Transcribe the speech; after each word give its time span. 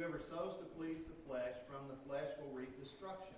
Whoever 0.00 0.24
sows 0.32 0.56
to 0.56 0.68
please 0.80 1.04
the 1.04 1.20
flesh, 1.28 1.52
from 1.68 1.84
the 1.92 2.00
flesh 2.08 2.32
will 2.40 2.56
reap 2.56 2.72
destruction. 2.80 3.36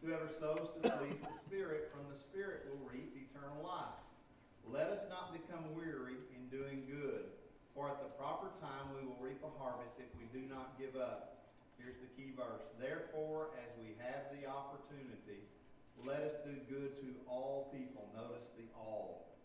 Whoever 0.00 0.32
sows 0.40 0.72
to 0.80 0.88
please 0.96 1.20
the 1.20 1.36
Spirit, 1.44 1.92
from 1.92 2.08
the 2.08 2.16
Spirit 2.16 2.64
will 2.72 2.80
reap 2.88 3.12
eternal 3.12 3.60
life. 3.60 4.00
Let 4.64 4.88
us 4.88 5.04
not 5.12 5.36
become 5.36 5.76
weary 5.76 6.16
in 6.32 6.48
doing 6.48 6.88
good, 6.88 7.28
for 7.76 7.92
at 7.92 8.00
the 8.00 8.08
proper 8.16 8.48
time 8.64 8.96
we 8.96 9.04
will 9.04 9.20
reap 9.20 9.44
a 9.44 9.52
harvest 9.60 10.00
if 10.00 10.08
we 10.16 10.24
do 10.32 10.48
not 10.48 10.72
give 10.80 10.96
up. 10.96 11.52
Here's 11.76 12.00
the 12.00 12.08
key 12.16 12.32
verse. 12.32 12.64
Therefore, 12.80 13.52
as 13.60 13.68
we 13.76 13.92
have 14.00 14.32
the 14.32 14.48
opportunity, 14.48 15.44
let 16.00 16.24
us 16.24 16.32
do 16.48 16.56
good 16.72 16.96
to 17.04 17.12
all 17.28 17.68
people. 17.76 18.08
Notice 18.16 18.48
the 18.56 18.64
all. 18.72 19.36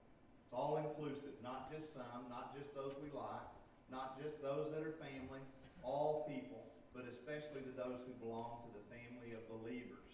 It's 0.47 0.55
all 0.55 0.79
inclusive, 0.79 1.35
not 1.43 1.67
just 1.67 1.91
some, 1.91 2.31
not 2.31 2.55
just 2.55 2.71
those 2.71 2.95
we 3.03 3.11
like, 3.11 3.51
not 3.91 4.15
just 4.23 4.39
those 4.39 4.71
that 4.71 4.87
are 4.87 4.95
family, 5.03 5.43
all 5.85 6.25
people, 6.25 6.65
but 6.91 7.05
especially 7.05 7.61
to 7.61 7.73
those 7.77 8.01
who 8.09 8.13
belong 8.17 8.65
to 8.65 8.71
the 8.73 8.83
family 8.89 9.37
of 9.37 9.45
believers. 9.47 10.09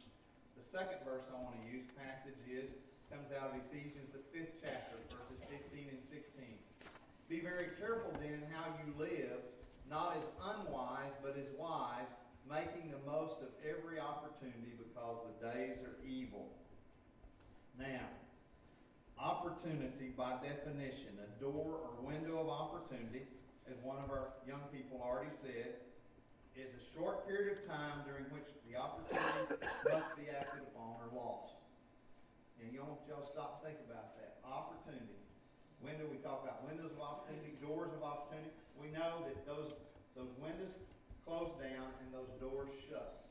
The 0.60 0.68
second 0.68 1.00
verse 1.08 1.24
I 1.32 1.40
want 1.40 1.56
to 1.58 1.66
use, 1.72 1.88
passage 1.96 2.38
is, 2.46 2.68
comes 3.08 3.32
out 3.32 3.56
of 3.56 3.64
Ephesians, 3.72 4.12
the 4.12 4.24
fifth 4.36 4.60
chapter, 4.60 5.00
verses 5.08 5.40
15 5.48 5.88
and 5.88 6.04
16. 6.12 6.60
Be 7.32 7.40
very 7.40 7.72
careful 7.80 8.12
then 8.20 8.44
how 8.52 8.76
you 8.84 8.92
live, 9.00 9.40
not 9.88 10.20
as 10.20 10.28
unwise, 10.44 11.16
but 11.24 11.40
as 11.40 11.48
wise, 11.56 12.08
making 12.44 12.92
the 12.92 13.00
most 13.08 13.40
of 13.40 13.52
every 13.64 14.00
opportunity 14.00 14.76
because 14.76 15.24
the 15.28 15.36
days 15.52 15.80
are 15.88 15.96
evil. 16.04 16.52
Now, 17.80 18.08
opportunity 19.20 20.12
by 20.18 20.36
definition, 20.44 21.20
a 21.20 21.30
door 21.42 21.80
or 21.84 21.92
window 22.04 22.40
of 22.40 22.50
opportunity, 22.50 23.24
as 23.70 23.78
one 23.84 24.02
of 24.02 24.10
our 24.10 24.34
young 24.48 24.64
people 24.74 25.02
already 25.02 25.34
said, 25.42 25.82
is 26.56 26.70
a 26.72 26.84
short 26.94 27.28
period 27.28 27.58
of 27.58 27.60
time 27.68 28.04
during 28.06 28.28
which 28.32 28.48
the 28.68 28.76
opportunity 28.76 29.62
must 29.92 30.12
be 30.20 30.28
acted 30.30 30.68
upon 30.72 31.00
or 31.02 31.10
lost. 31.14 31.62
And 32.62 32.70
want 32.78 33.02
y'all 33.10 33.26
stop 33.34 33.66
think 33.66 33.82
about 33.90 34.14
that. 34.22 34.38
Opportunity. 34.46 35.18
Window, 35.82 36.06
we 36.12 36.22
talk 36.22 36.46
about 36.46 36.62
windows 36.62 36.94
of 36.94 37.02
opportunity, 37.02 37.58
doors 37.58 37.90
of 37.98 38.06
opportunity. 38.06 38.54
We 38.78 38.94
know 38.94 39.26
that 39.26 39.42
those, 39.50 39.74
those 40.14 40.30
windows 40.38 40.70
close 41.26 41.50
down 41.58 41.90
and 42.06 42.14
those 42.14 42.30
doors 42.38 42.70
shut. 42.86 43.26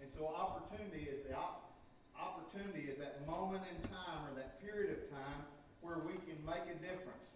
And 0.00 0.08
so 0.16 0.24
opportunity 0.32 1.04
is 1.04 1.20
the 1.28 1.36
op- 1.36 1.76
opportunity 2.16 2.88
is 2.88 2.96
that 2.96 3.26
moment 3.28 3.68
in 3.68 3.76
time 3.92 4.24
or 4.24 4.32
that 4.40 4.62
period 4.64 4.96
of 4.96 5.00
time 5.12 5.44
where 5.84 6.00
we 6.00 6.16
can 6.24 6.38
make 6.46 6.64
a 6.70 6.78
difference. 6.80 7.28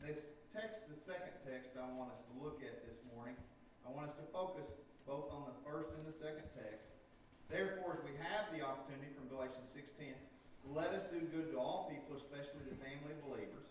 This 0.00 0.16
text, 0.50 0.82
the 0.90 0.98
second 1.06 1.34
text 1.46 1.78
I 1.78 1.86
want 1.94 2.10
us 2.10 2.22
to 2.26 2.32
look 2.42 2.58
at 2.66 2.82
this 2.82 2.98
morning, 3.14 3.38
I 3.86 3.94
want 3.94 4.10
us 4.10 4.16
to 4.18 4.26
focus 4.34 4.66
both 5.06 5.30
on 5.30 5.46
the 5.46 5.56
first 5.62 5.94
and 5.94 6.02
the 6.02 6.16
second 6.18 6.46
text. 6.58 6.82
Therefore, 7.46 7.98
as 7.98 8.02
we 8.02 8.14
have 8.18 8.50
the 8.54 8.62
opportunity 8.62 9.10
from 9.14 9.30
Galatians 9.30 9.66
6.10, 9.74 10.14
let 10.74 10.90
us 10.94 11.06
do 11.10 11.22
good 11.30 11.54
to 11.54 11.56
all 11.58 11.90
people, 11.90 12.18
especially 12.18 12.62
the 12.66 12.78
family 12.82 13.14
of 13.14 13.22
believers. 13.26 13.66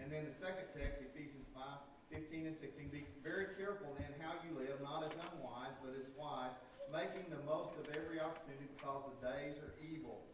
And 0.00 0.08
then 0.08 0.28
the 0.28 0.36
second 0.40 0.68
text, 0.76 1.04
Ephesians 1.12 1.44
5, 1.52 1.64
15 2.12 2.48
and 2.52 2.56
16, 2.56 2.88
be 2.92 3.04
very 3.20 3.56
careful 3.56 3.92
then 3.96 4.12
how 4.20 4.36
you 4.44 4.56
live, 4.56 4.80
not 4.80 5.04
as 5.04 5.12
unwise, 5.12 5.76
but 5.84 5.92
as 5.96 6.08
wise, 6.16 6.52
making 6.88 7.28
the 7.28 7.40
most 7.44 7.76
of 7.80 7.92
every 7.92 8.20
opportunity 8.20 8.68
because 8.76 9.04
the 9.08 9.16
days 9.24 9.56
are 9.60 9.72
evil. 9.84 10.24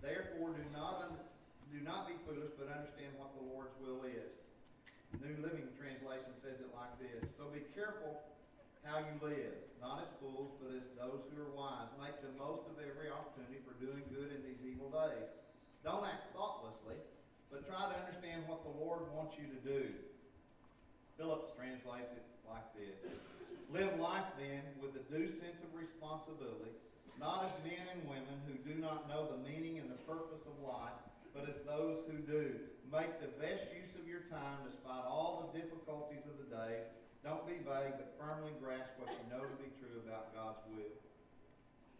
Therefore, 0.00 0.56
do 0.56 0.64
not, 0.72 1.12
do 1.68 1.80
not 1.84 2.08
be 2.08 2.16
foolish, 2.24 2.52
but 2.56 2.72
understand 2.72 3.12
what 3.20 3.36
the 3.36 3.44
Lord's 3.44 3.76
will 3.84 4.08
is. 4.08 4.39
New 5.18 5.34
Living 5.42 5.66
Translation 5.74 6.30
says 6.38 6.62
it 6.62 6.70
like 6.70 6.94
this. 7.02 7.26
So 7.34 7.50
be 7.50 7.66
careful 7.74 8.22
how 8.86 9.02
you 9.02 9.14
live, 9.18 9.58
not 9.82 10.06
as 10.06 10.10
fools, 10.22 10.54
but 10.62 10.70
as 10.70 10.86
those 10.94 11.26
who 11.28 11.42
are 11.42 11.52
wise. 11.52 11.90
Make 11.98 12.22
the 12.22 12.30
most 12.38 12.70
of 12.70 12.78
every 12.78 13.10
opportunity 13.10 13.58
for 13.66 13.74
doing 13.82 14.06
good 14.14 14.30
in 14.30 14.46
these 14.46 14.62
evil 14.62 14.88
days. 14.94 15.26
Don't 15.82 16.06
act 16.06 16.30
thoughtlessly, 16.30 16.96
but 17.50 17.66
try 17.66 17.90
to 17.90 17.96
understand 18.06 18.46
what 18.46 18.62
the 18.62 18.74
Lord 18.78 19.10
wants 19.10 19.34
you 19.34 19.50
to 19.50 19.60
do. 19.66 19.90
Phillips 21.18 21.50
translates 21.58 22.14
it 22.14 22.24
like 22.46 22.64
this. 22.78 22.96
Live 23.68 23.98
life 23.98 24.26
then 24.38 24.62
with 24.78 24.94
a 24.96 25.04
due 25.10 25.30
sense 25.42 25.58
of 25.60 25.70
responsibility, 25.74 26.74
not 27.20 27.50
as 27.50 27.54
men 27.66 27.84
and 27.92 28.02
women 28.08 28.40
who 28.48 28.56
do 28.64 28.80
not 28.80 29.06
know 29.10 29.28
the 29.28 29.40
meaning 29.44 29.78
and 29.78 29.90
the 29.90 30.00
purpose 30.08 30.42
of 30.46 30.56
life, 30.64 30.96
but 31.34 31.46
as 31.46 31.58
those 31.66 32.02
who 32.10 32.18
do. 32.26 32.58
Make 32.90 33.22
the 33.22 33.30
best 33.38 33.70
use 33.70 33.94
of 33.94 34.02
your 34.10 34.26
time 34.26 34.66
despite 34.66 35.06
all 35.06 35.46
the 35.46 35.54
difficulties 35.54 36.26
of 36.26 36.34
the 36.42 36.48
day. 36.50 36.90
Don't 37.22 37.46
be 37.46 37.62
vague, 37.62 37.94
but 37.94 38.18
firmly 38.18 38.50
grasp 38.58 38.90
what 38.98 39.14
you 39.14 39.22
know 39.30 39.46
to 39.46 39.58
be 39.62 39.70
true 39.78 40.02
about 40.02 40.34
God's 40.34 40.58
will. 40.74 40.96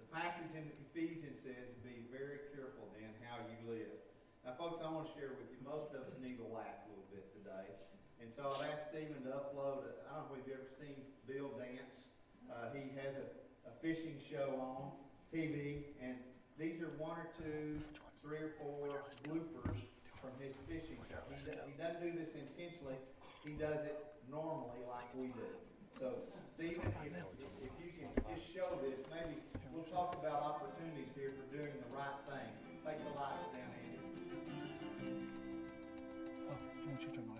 The 0.03 0.09
passage 0.11 0.51
in 0.51 0.67
Ephesians 0.91 1.39
says 1.47 1.71
be 1.87 2.11
very 2.11 2.51
careful 2.51 2.91
then 2.99 3.15
how 3.23 3.39
you 3.47 3.59
live. 3.71 3.95
Now, 4.43 4.59
folks, 4.59 4.83
I 4.83 4.91
want 4.91 5.07
to 5.07 5.15
share 5.15 5.31
with 5.39 5.47
you, 5.55 5.63
most 5.63 5.95
of 5.95 6.03
us 6.11 6.17
need 6.19 6.43
to 6.43 6.49
laugh 6.51 6.83
a 6.83 6.91
little 6.91 7.07
bit 7.15 7.31
today. 7.39 7.71
And 8.19 8.33
so 8.35 8.51
I've 8.51 8.67
asked 8.67 8.91
Stephen 8.91 9.23
to 9.29 9.31
upload, 9.31 9.87
a, 9.87 9.95
I 10.11 10.19
don't 10.19 10.27
know 10.27 10.43
if 10.43 10.49
you've 10.49 10.59
ever 10.59 10.73
seen 10.81 10.99
Bill 11.31 11.55
Dance. 11.55 12.11
Uh, 12.51 12.75
he 12.75 12.91
has 12.99 13.15
a, 13.15 13.27
a 13.71 13.73
fishing 13.79 14.19
show 14.27 14.59
on 14.59 14.91
TV, 15.31 15.87
and 16.03 16.19
these 16.59 16.83
are 16.83 16.91
one 16.99 17.15
or 17.15 17.31
two, 17.39 17.79
three 18.23 18.39
or 18.39 18.53
four 18.61 19.01
bloopers 19.25 19.81
from 20.21 20.33
his 20.41 20.53
fishing 20.69 21.01
trip. 21.09 21.25
He, 21.33 21.41
do, 21.41 21.57
he 21.65 21.75
doesn't 21.81 22.01
do 22.05 22.13
this 22.13 22.33
intentionally. 22.37 23.01
He 23.45 23.57
does 23.57 23.81
it 23.89 23.97
normally 24.29 24.85
like 24.85 25.09
we 25.17 25.33
do. 25.33 25.49
So, 25.99 26.13
Stephen, 26.55 26.85
if, 27.05 27.17
if 27.65 27.73
you 27.81 27.91
can 27.97 28.13
just 28.29 28.45
show 28.53 28.77
this, 28.85 29.01
maybe 29.09 29.41
we'll 29.73 29.89
talk 29.89 30.17
about 30.21 30.43
opportunities 30.43 31.09
here 31.17 31.33
for 31.37 31.45
doing 31.57 31.73
the 31.73 31.91
right 31.97 32.21
thing. 32.29 32.53
Take 32.85 33.01
the 33.01 33.13
lights 33.17 33.49
down, 33.53 33.73
Andy. 33.73 34.01
Oh, 36.49 36.57
you 36.81 36.89
want 36.89 37.01
to 37.01 37.40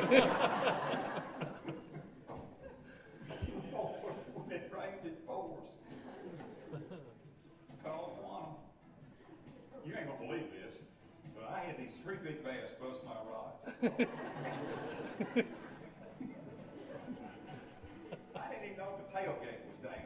when 0.00 0.12
it 4.52 4.72
rains, 4.72 5.04
it 5.04 5.26
pours. 5.26 5.64
Call 7.82 8.16
one. 8.22 8.54
You 9.84 9.94
ain't 9.96 10.06
gonna 10.06 10.20
believe 10.24 10.52
this, 10.52 10.76
but 11.34 11.44
I 11.52 11.58
had 11.60 11.76
these 11.78 11.94
three 12.02 12.16
big 12.22 12.44
bass 12.44 12.70
bust 12.80 13.00
my 13.04 13.14
rods. 13.26 13.56
I 18.36 18.48
didn't 18.50 18.64
even 18.64 18.76
know 18.78 18.90
the 18.98 19.04
tailgate 19.12 19.62
was 19.66 19.78
down. 19.82 19.94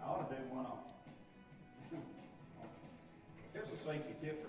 I 0.00 0.02
ought 0.04 0.30
to 0.30 0.36
do 0.36 0.40
one 0.54 0.66
on. 0.66 0.78
Here's 3.52 3.68
a 3.68 3.76
safety 3.82 4.14
tip 4.22 4.36
for 4.42 4.48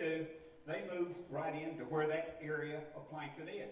do, 0.00 0.24
they 0.66 0.82
move 0.94 1.08
right 1.28 1.54
into 1.54 1.84
where 1.84 2.06
that 2.06 2.38
area 2.42 2.80
of 2.96 3.08
plankton 3.10 3.48
is. 3.48 3.70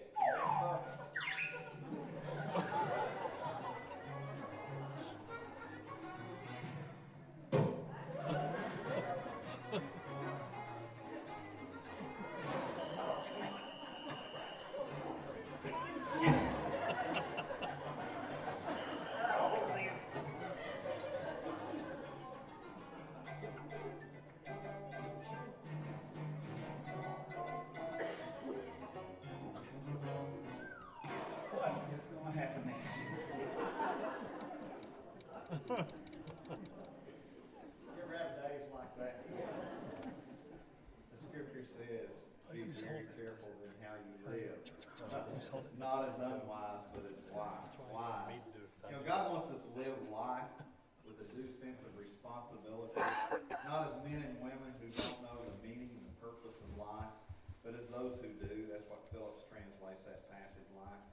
The 38.99 39.15
scripture 41.31 41.63
says, 41.79 42.11
be 42.51 42.67
very 42.83 43.07
careful 43.15 43.47
in 43.63 43.71
how 43.79 43.95
you 43.95 44.11
live. 44.27 44.59
Not 45.79 46.11
as 46.11 46.19
unwise, 46.19 46.83
but 46.91 47.07
as 47.07 47.15
wise. 47.31 47.71
Wise. 47.87 48.43
You 48.91 48.99
know, 48.99 49.03
God 49.07 49.31
wants 49.31 49.55
us 49.55 49.63
to 49.63 49.71
live 49.79 49.95
life 50.11 50.51
with 51.07 51.15
a 51.23 51.27
due 51.31 51.47
sense 51.63 51.79
of 51.87 51.95
responsibility, 51.95 52.99
not 53.63 53.87
as 53.87 53.95
men 54.03 54.19
and 54.19 54.35
women 54.43 54.75
who 54.83 54.91
don't 54.99 55.23
know 55.23 55.39
the 55.47 55.55
meaning 55.63 55.95
and 55.95 56.03
the 56.03 56.17
purpose 56.19 56.59
of 56.59 56.69
life, 56.75 57.15
but 57.63 57.79
as 57.79 57.87
those 57.95 58.19
who 58.19 58.35
do. 58.43 58.67
That's 58.67 58.83
what 58.91 59.07
Phillips 59.15 59.47
translates 59.47 60.03
that 60.03 60.27
passage 60.27 60.67
like. 60.75 61.05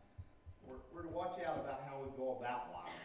We're, 0.66 0.82
we're 0.90 1.06
to 1.06 1.14
watch 1.14 1.38
out 1.46 1.62
about 1.62 1.86
how 1.86 2.02
we 2.02 2.10
go 2.18 2.34
about 2.42 2.74
life 2.74 2.98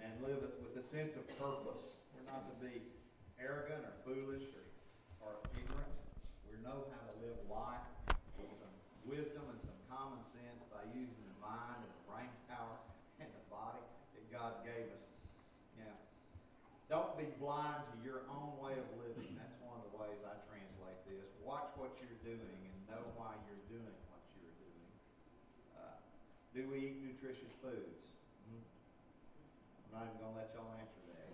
and 0.00 0.10
live 0.24 0.40
it 0.40 0.56
with 0.64 0.80
a 0.80 0.84
sense 0.88 1.12
of 1.20 1.28
purpose. 1.36 2.00
We're 2.16 2.24
not 2.24 2.48
to 2.48 2.56
be 2.64 2.80
arrogant 3.38 3.86
or 3.86 3.94
foolish 4.02 4.46
or, 4.54 4.66
or 5.24 5.32
ignorant. 5.54 5.94
We 6.50 6.58
know 6.60 6.86
how 6.90 7.02
to 7.06 7.14
live 7.22 7.38
life 7.46 7.86
with 8.36 8.50
some 8.58 8.74
wisdom 9.06 9.46
and 9.48 9.60
some 9.62 9.80
common 9.88 10.20
sense 10.34 10.62
by 10.70 10.82
using 10.94 11.24
the 11.24 11.38
mind 11.42 11.80
and 11.80 11.90
the 11.90 12.04
brain 12.10 12.30
power 12.50 12.76
and 13.22 13.30
the 13.30 13.44
body 13.50 13.82
that 14.14 14.24
God 14.28 14.62
gave 14.66 14.86
us. 14.90 15.06
Yeah. 15.78 15.96
Don't 16.90 17.14
be 17.14 17.30
blind 17.38 17.86
to 17.90 17.94
your 18.02 18.26
own 18.28 18.58
way 18.58 18.74
of 18.74 18.86
living. 18.98 19.34
That's 19.38 19.56
one 19.64 19.78
of 19.80 19.86
the 19.90 19.94
ways 19.96 20.18
I 20.26 20.34
translate 20.50 21.00
this. 21.06 21.26
Watch 21.42 21.70
what 21.78 21.94
you're 22.02 22.20
doing 22.26 22.58
and 22.58 22.78
know 22.88 23.04
why 23.20 23.36
you're 23.44 23.64
doing 23.68 23.96
what 24.08 24.22
you're 24.40 24.56
doing. 24.56 24.90
Uh, 25.76 25.96
do 26.56 26.66
we 26.72 26.76
eat 26.92 26.98
nutritious 27.04 27.52
foods? 27.60 28.00
Hmm? 28.48 28.64
I'm 29.84 29.90
not 29.92 30.02
even 30.08 30.18
gonna 30.24 30.36
let 30.40 30.50
y'all 30.56 30.72
answer 30.80 31.02
that. 31.12 31.28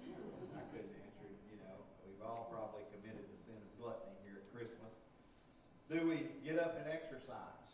I 0.55 0.62
couldn't 0.75 0.95
answer, 0.99 1.27
it, 1.31 1.39
you 1.51 1.59
know, 1.62 1.79
we've 2.03 2.23
all 2.23 2.51
probably 2.51 2.87
committed 2.91 3.23
the 3.23 3.39
sin 3.47 3.59
of 3.59 3.71
gluttony 3.79 4.19
here 4.27 4.43
at 4.43 4.47
Christmas. 4.51 4.94
Do 5.94 6.10
we 6.10 6.27
get 6.43 6.58
up 6.58 6.74
and 6.74 6.91
exercise? 6.91 7.70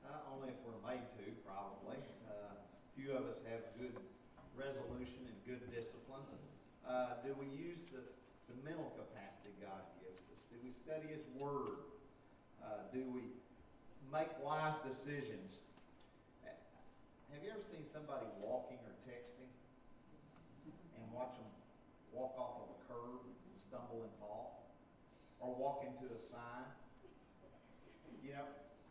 Uh, 0.00 0.32
only 0.32 0.48
if 0.48 0.56
we're 0.64 0.80
made 0.80 1.04
to, 1.20 1.28
probably. 1.44 2.00
Uh, 2.24 2.56
few 2.96 3.12
of 3.12 3.28
us 3.28 3.36
have 3.52 3.68
good 3.76 3.92
resolution 4.56 5.28
and 5.28 5.36
good 5.44 5.60
discipline. 5.68 6.24
Uh, 6.88 7.20
do 7.20 7.36
we 7.36 7.44
use 7.52 7.84
the, 7.92 8.00
the 8.48 8.56
mental 8.64 8.96
capacity 8.96 9.52
God 9.60 9.84
gives 10.00 10.24
us? 10.32 10.40
Do 10.48 10.56
we 10.64 10.72
study 10.72 11.12
His 11.12 11.20
Word? 11.36 11.84
Uh, 12.64 12.88
do 12.96 13.04
we 13.12 13.28
make 14.08 14.32
wise 14.40 14.80
decisions? 14.80 15.60
Have 16.48 17.44
you 17.44 17.52
ever 17.52 17.60
seen 17.68 17.84
somebody 17.92 18.24
walking 18.40 18.80
or 18.88 18.96
texting 19.04 19.52
and 20.96 21.04
watch 21.12 21.36
them 21.36 21.52
walk 22.08 22.40
off 22.40 22.64
of 22.64 22.72
a 22.72 22.78
curb 22.88 23.20
and 23.20 23.56
stumble 23.68 24.00
and 24.00 24.14
fall? 24.16 24.72
Or 25.44 25.52
walk 25.52 25.84
into 25.84 26.08
a 26.08 26.20
sign? 26.32 26.64
You 28.28 28.36
know, 28.36 28.44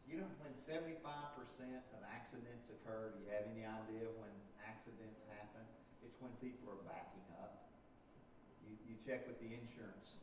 you 0.10 0.17
know 0.17 0.25
when 0.41 0.50
seventy-five 0.65 1.38
percent 1.38 1.77
of 1.94 2.01
accidents 2.10 2.65
occur, 2.74 3.13
do 3.13 3.22
you 3.22 3.29
have 3.38 3.46
any 3.53 3.62
idea 3.62 4.10
when 4.17 4.34
accidents 4.65 5.22
happen? 5.29 5.62
It's 6.01 6.17
when 6.17 6.34
people 6.41 6.74
are 6.74 6.82
backing 6.89 7.22
up. 7.38 7.70
You, 8.65 8.74
you 8.89 8.98
check 9.06 9.29
with 9.29 9.38
the 9.38 9.53
insurance 9.53 10.17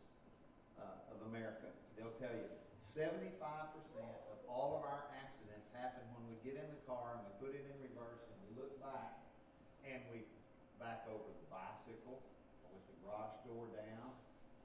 uh, 0.83 1.15
of 1.15 1.23
America, 1.31 1.71
they'll 1.95 2.19
tell 2.19 2.35
you 2.35 2.43
seventy-five 2.91 3.71
percent 3.71 4.19
of 4.35 4.43
all 4.51 4.83
of 4.83 4.83
our 4.83 5.07
accidents 5.15 5.71
happen 5.79 6.03
when 6.19 6.27
we 6.27 6.35
get 6.43 6.59
in 6.59 6.67
the 6.67 6.83
car 6.83 7.15
and 7.15 7.23
we 7.23 7.33
put 7.39 7.55
it 7.55 7.63
in 7.71 7.77
reverse 7.87 8.27
and 8.27 8.37
we 8.51 8.59
look 8.59 8.75
back 8.83 9.23
and 9.87 10.03
we 10.11 10.27
back 10.83 11.07
over 11.07 11.31
the 11.31 11.47
bicycle 11.55 12.19
with 12.67 12.83
the 12.91 12.99
garage 13.07 13.39
door 13.47 13.71
down, 13.79 14.11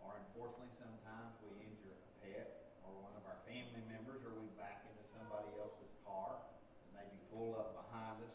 or 0.01 0.17
unfortunately 0.25 0.73
sometimes 0.81 1.37
we 1.45 1.53
injure 1.69 1.93
a 1.93 2.01
pet 2.25 2.65
or 2.81 2.97
one 3.05 3.13
of 3.13 3.21
our 3.29 3.37
family 3.45 3.85
members, 3.85 4.17
or 4.25 4.33
we 4.41 4.49
back 4.57 4.81
into 4.89 5.05
somebody 5.13 5.45
else's 5.61 5.93
car, 6.01 6.41
and 6.41 6.89
maybe 6.97 7.13
pull 7.29 7.53
up 7.53 7.77
behind 7.77 8.17
us. 8.25 8.33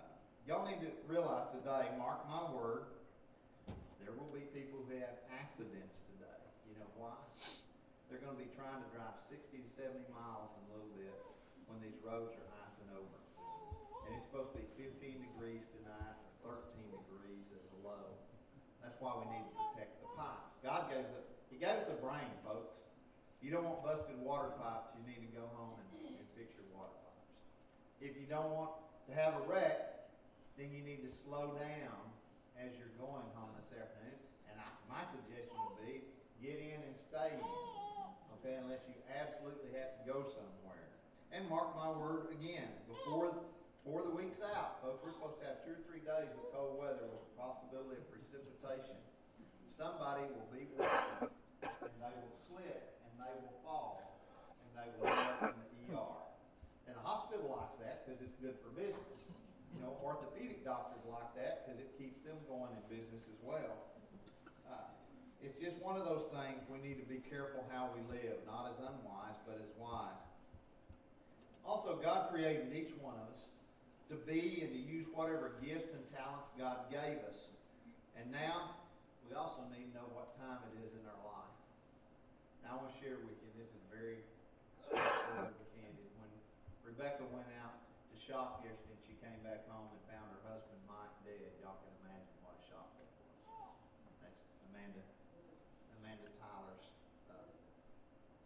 Uh, 0.00 0.08
Y'all 0.48 0.64
need 0.64 0.80
to 0.80 0.88
realize 1.04 1.52
today, 1.52 1.92
mark 2.00 2.24
my 2.24 2.48
word, 2.56 2.88
there 4.00 4.16
will 4.16 4.32
be 4.32 4.48
people 4.56 4.80
who 4.88 4.96
have 4.96 5.20
accidents 5.28 5.92
today. 6.08 6.40
You 6.72 6.80
know 6.80 6.88
why? 6.96 7.20
They're 8.08 8.22
gonna 8.24 8.40
be 8.40 8.48
trying 8.56 8.80
to 8.80 8.88
drive 8.96 9.20
sixty 9.28 9.60
to 9.60 9.68
seventy 9.76 10.08
miles 10.08 10.48
in 10.56 10.60
a 10.64 10.68
little 10.72 10.92
bit 10.96 11.12
when 11.68 11.76
these 11.84 11.95
roads 12.06 12.38
are 12.38 12.50
icing 12.62 12.90
over. 12.94 13.18
And 14.06 14.14
it's 14.14 14.30
supposed 14.30 14.54
to 14.54 14.62
be 14.62 14.66
fifteen 14.78 15.18
degrees 15.18 15.66
tonight, 15.74 16.14
or 16.22 16.30
thirteen 16.46 16.86
degrees 16.94 17.50
as 17.50 17.66
a 17.74 17.78
low. 17.82 18.14
That's 18.78 18.94
why 19.02 19.18
we 19.18 19.26
need 19.34 19.42
to 19.42 19.54
protect 19.58 19.98
the 19.98 20.08
pipes. 20.14 20.54
God 20.62 20.86
gave 20.86 21.02
us, 21.18 21.26
He 21.50 21.58
gave 21.58 21.82
us 21.82 21.90
a 21.90 21.98
brain, 21.98 22.30
folks. 22.46 22.78
You 23.42 23.50
don't 23.50 23.66
want 23.66 23.82
busted 23.82 24.16
water 24.22 24.54
pipes, 24.54 24.94
you 24.94 25.02
need 25.04 25.22
to 25.26 25.32
go 25.34 25.50
home 25.58 25.76
and, 25.76 26.18
and 26.22 26.26
fix 26.38 26.54
your 26.54 26.66
water 26.70 26.94
pipes. 27.02 27.26
If 27.98 28.14
you 28.14 28.30
don't 28.30 28.54
want 28.54 28.78
to 29.10 29.12
have 29.14 29.38
a 29.38 29.42
wreck, 29.46 30.08
then 30.54 30.70
you 30.70 30.86
need 30.86 31.02
to 31.04 31.12
slow 31.26 31.58
down 31.58 32.00
as 32.56 32.72
you're 32.78 32.94
going 32.96 33.28
home 33.36 33.52
this 33.60 33.70
afternoon. 33.76 34.18
And 34.50 34.56
I, 34.56 34.66
my 34.88 35.04
suggestion 35.12 35.58
would 35.68 35.78
be, 35.84 36.00
get 36.40 36.58
in 36.58 36.80
and 36.80 36.96
stay 37.12 37.36
in, 37.36 37.44
okay, 38.40 38.56
unless 38.62 38.82
you 38.88 38.96
absolutely 39.12 39.74
have 39.76 39.94
to 40.00 40.02
go 40.08 40.26
somewhere. 40.32 40.85
And 41.32 41.48
mark 41.50 41.74
my 41.74 41.90
word 41.90 42.30
again, 42.32 42.70
before, 42.86 43.34
before 43.82 44.02
the 44.06 44.14
week's 44.14 44.38
out, 44.40 44.78
folks, 44.82 45.02
we're 45.02 45.14
supposed 45.14 45.42
to 45.42 45.46
have 45.50 45.58
two 45.66 45.74
or 45.74 45.82
three 45.90 46.02
days 46.06 46.30
of 46.32 46.42
cold 46.54 46.78
weather 46.78 47.06
with 47.06 47.22
the 47.28 47.34
possibility 47.34 47.98
of 47.98 48.06
precipitation. 48.08 48.96
Somebody 49.74 50.24
will 50.32 50.48
be 50.54 50.64
walking, 50.78 51.28
and 51.60 51.96
they 52.00 52.14
will 52.14 52.36
slip, 52.48 52.80
and 53.04 53.12
they 53.20 53.34
will 53.42 53.58
fall, 53.66 54.22
and 54.62 54.70
they 54.72 54.88
will 54.96 55.10
end 55.12 55.28
up 55.36 55.52
in 55.52 55.58
the 55.60 55.98
ER. 55.98 56.16
And 56.88 56.94
the 56.96 57.04
hospital 57.04 57.52
likes 57.52 57.76
that 57.82 58.06
because 58.06 58.22
it's 58.22 58.38
good 58.40 58.56
for 58.62 58.70
business. 58.72 59.20
You 59.76 59.84
know, 59.84 59.92
orthopedic 60.00 60.64
doctors 60.64 61.04
like 61.04 61.28
that 61.36 61.66
because 61.66 61.76
it 61.82 61.90
keeps 62.00 62.16
them 62.24 62.40
going 62.48 62.72
in 62.72 62.82
business 62.88 63.20
as 63.28 63.40
well. 63.44 63.76
Uh, 64.64 64.88
it's 65.44 65.60
just 65.60 65.76
one 65.84 66.00
of 66.00 66.08
those 66.08 66.32
things 66.32 66.64
we 66.72 66.80
need 66.80 66.96
to 66.96 67.04
be 67.04 67.20
careful 67.28 67.60
how 67.68 67.92
we 67.92 68.00
live, 68.08 68.40
not 68.48 68.72
as 68.72 68.78
unwise, 68.80 69.36
but 69.44 69.60
as 69.60 69.68
wise. 69.76 70.16
Also, 71.66 71.98
God 71.98 72.30
created 72.30 72.70
each 72.70 72.94
one 73.02 73.18
of 73.18 73.26
us 73.34 73.42
to 74.08 74.14
be 74.22 74.62
and 74.62 74.70
to 74.70 74.78
use 74.78 75.10
whatever 75.10 75.58
gifts 75.58 75.90
and 75.90 76.02
talents 76.14 76.46
God 76.54 76.86
gave 76.94 77.18
us. 77.26 77.50
And 78.14 78.30
now, 78.30 78.78
we 79.26 79.34
also 79.34 79.66
need 79.74 79.90
to 79.90 79.92
know 79.98 80.06
what 80.14 80.38
time 80.38 80.62
it 80.70 80.86
is 80.86 80.94
in 80.94 81.02
our 81.10 81.22
life. 81.26 81.54
Now, 82.62 82.78
I 82.78 82.86
want 82.86 82.94
to 82.94 82.98
share 83.02 83.18
with 83.18 83.34
you, 83.42 83.50
this 83.58 83.66
is 83.66 83.82
very 83.90 84.22
straightforward 84.86 85.58
and 85.58 85.68
candid. 85.74 86.06
When 86.22 86.30
Rebecca 86.86 87.26
went 87.34 87.50
out 87.58 87.82
to 87.82 88.16
shop 88.22 88.62
yesterday, 88.62 88.94
and 88.94 89.02
she 89.10 89.14
came 89.18 89.40
back 89.42 89.66
home 89.66 89.90
and 89.90 90.02
found 90.06 90.30
her 90.38 90.42
husband 90.46 90.78
Mike 90.86 91.10
dead. 91.26 91.50
Y'all 91.62 91.82
can 91.82 91.90
imagine 92.06 92.30
what 92.46 92.54
a 92.54 92.62
shock 92.70 92.94
that 92.94 93.10
was. 93.10 93.74
That's 94.22 94.38
Amanda, 94.70 95.02
Amanda 95.98 96.30
Tyler's, 96.38 96.86
uh, 97.26 97.50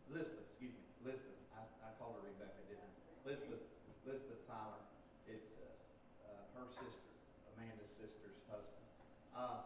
Elizabeth, 0.08 0.48
excuse 0.56 0.72
me, 0.72 0.84
Elizabeth. 1.04 1.36
I, 1.52 1.68
I 1.84 1.92
called 2.00 2.16
her 2.16 2.24
Rebecca, 2.24 2.60
didn't 2.64 2.80
I? 2.84 2.92
Elizabeth, 3.28 3.64
Elizabeth 4.08 4.40
Tyler. 4.48 4.80
It's 5.28 5.52
uh, 5.60 6.32
uh, 6.32 6.60
her 6.60 6.66
sister, 6.72 7.12
Amanda's 7.54 7.92
sister's 8.00 8.36
husband. 8.48 8.84
Uh, 9.36 9.64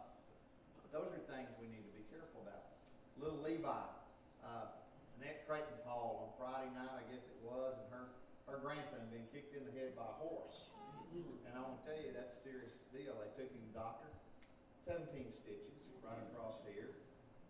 those 0.90 1.11
are 1.11 1.25
things 1.26 1.49
we 1.58 1.70
need 1.70 1.87
to 1.87 1.94
be 1.94 2.04
careful 2.12 2.42
about. 2.46 2.76
Little 3.18 3.40
Levi, 3.42 3.66
uh, 4.46 4.75
Annette 5.18 5.46
Creighton 5.46 5.78
called 5.87 6.23
on 6.23 6.30
Friday 6.38 6.70
night, 6.75 6.92
I 6.92 7.06
guess 7.11 7.23
it 7.25 7.38
was, 7.42 7.78
and 7.78 7.88
her, 7.94 8.06
her 8.50 8.58
being 9.25 9.40
kicked 9.40 9.57
in 9.57 9.64
the 9.64 9.73
head 9.81 9.97
by 9.97 10.04
a 10.04 10.16
horse. 10.21 10.69
And 11.49 11.52
I 11.57 11.62
want 11.64 11.81
to 11.81 11.83
tell 11.88 11.97
you, 11.97 12.12
that's 12.12 12.37
a 12.37 12.40
serious 12.45 12.75
deal. 12.93 13.16
They 13.16 13.33
took 13.40 13.49
him 13.49 13.57
to 13.57 13.69
the 13.73 13.76
doctor, 13.78 14.11
17 14.85 15.00
stitches 15.40 15.81
right 16.04 16.19
across 16.28 16.61
here. 16.69 16.93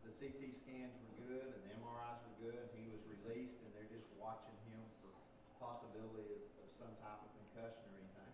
The 0.07 0.13
CT 0.21 0.55
scans 0.63 0.95
were 0.95 1.35
good 1.35 1.49
and 1.51 1.61
the 1.67 1.73
MRIs 1.83 2.21
were 2.31 2.53
good. 2.53 2.63
He 2.79 2.87
was 2.93 3.03
released 3.11 3.59
and 3.65 3.71
they're 3.75 3.91
just 3.91 4.07
watching 4.21 4.55
him 4.71 4.83
for 5.03 5.11
possibility 5.59 6.37
of, 6.37 6.45
of 6.63 6.69
some 6.79 6.93
type 7.03 7.19
of 7.19 7.31
concussion 7.43 7.83
or 7.91 7.97
anything. 7.99 8.31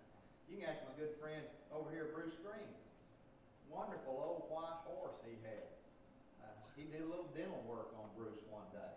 You 0.50 0.54
can 0.60 0.66
ask 0.74 0.82
my 0.84 0.92
good 0.98 1.14
friend 1.22 1.40
over 1.70 1.88
here, 1.94 2.12
Bruce 2.12 2.36
Green. 2.42 2.68
Wonderful 3.70 4.18
old 4.18 4.50
white 4.50 4.82
horse 4.84 5.16
he 5.22 5.38
had. 5.46 5.70
Uh, 6.42 6.50
he 6.74 6.90
did 6.90 7.06
a 7.06 7.08
little 7.08 7.30
dental 7.32 7.62
work 7.64 7.94
on 7.94 8.10
Bruce 8.18 8.42
one 8.50 8.66
day. 8.74 8.94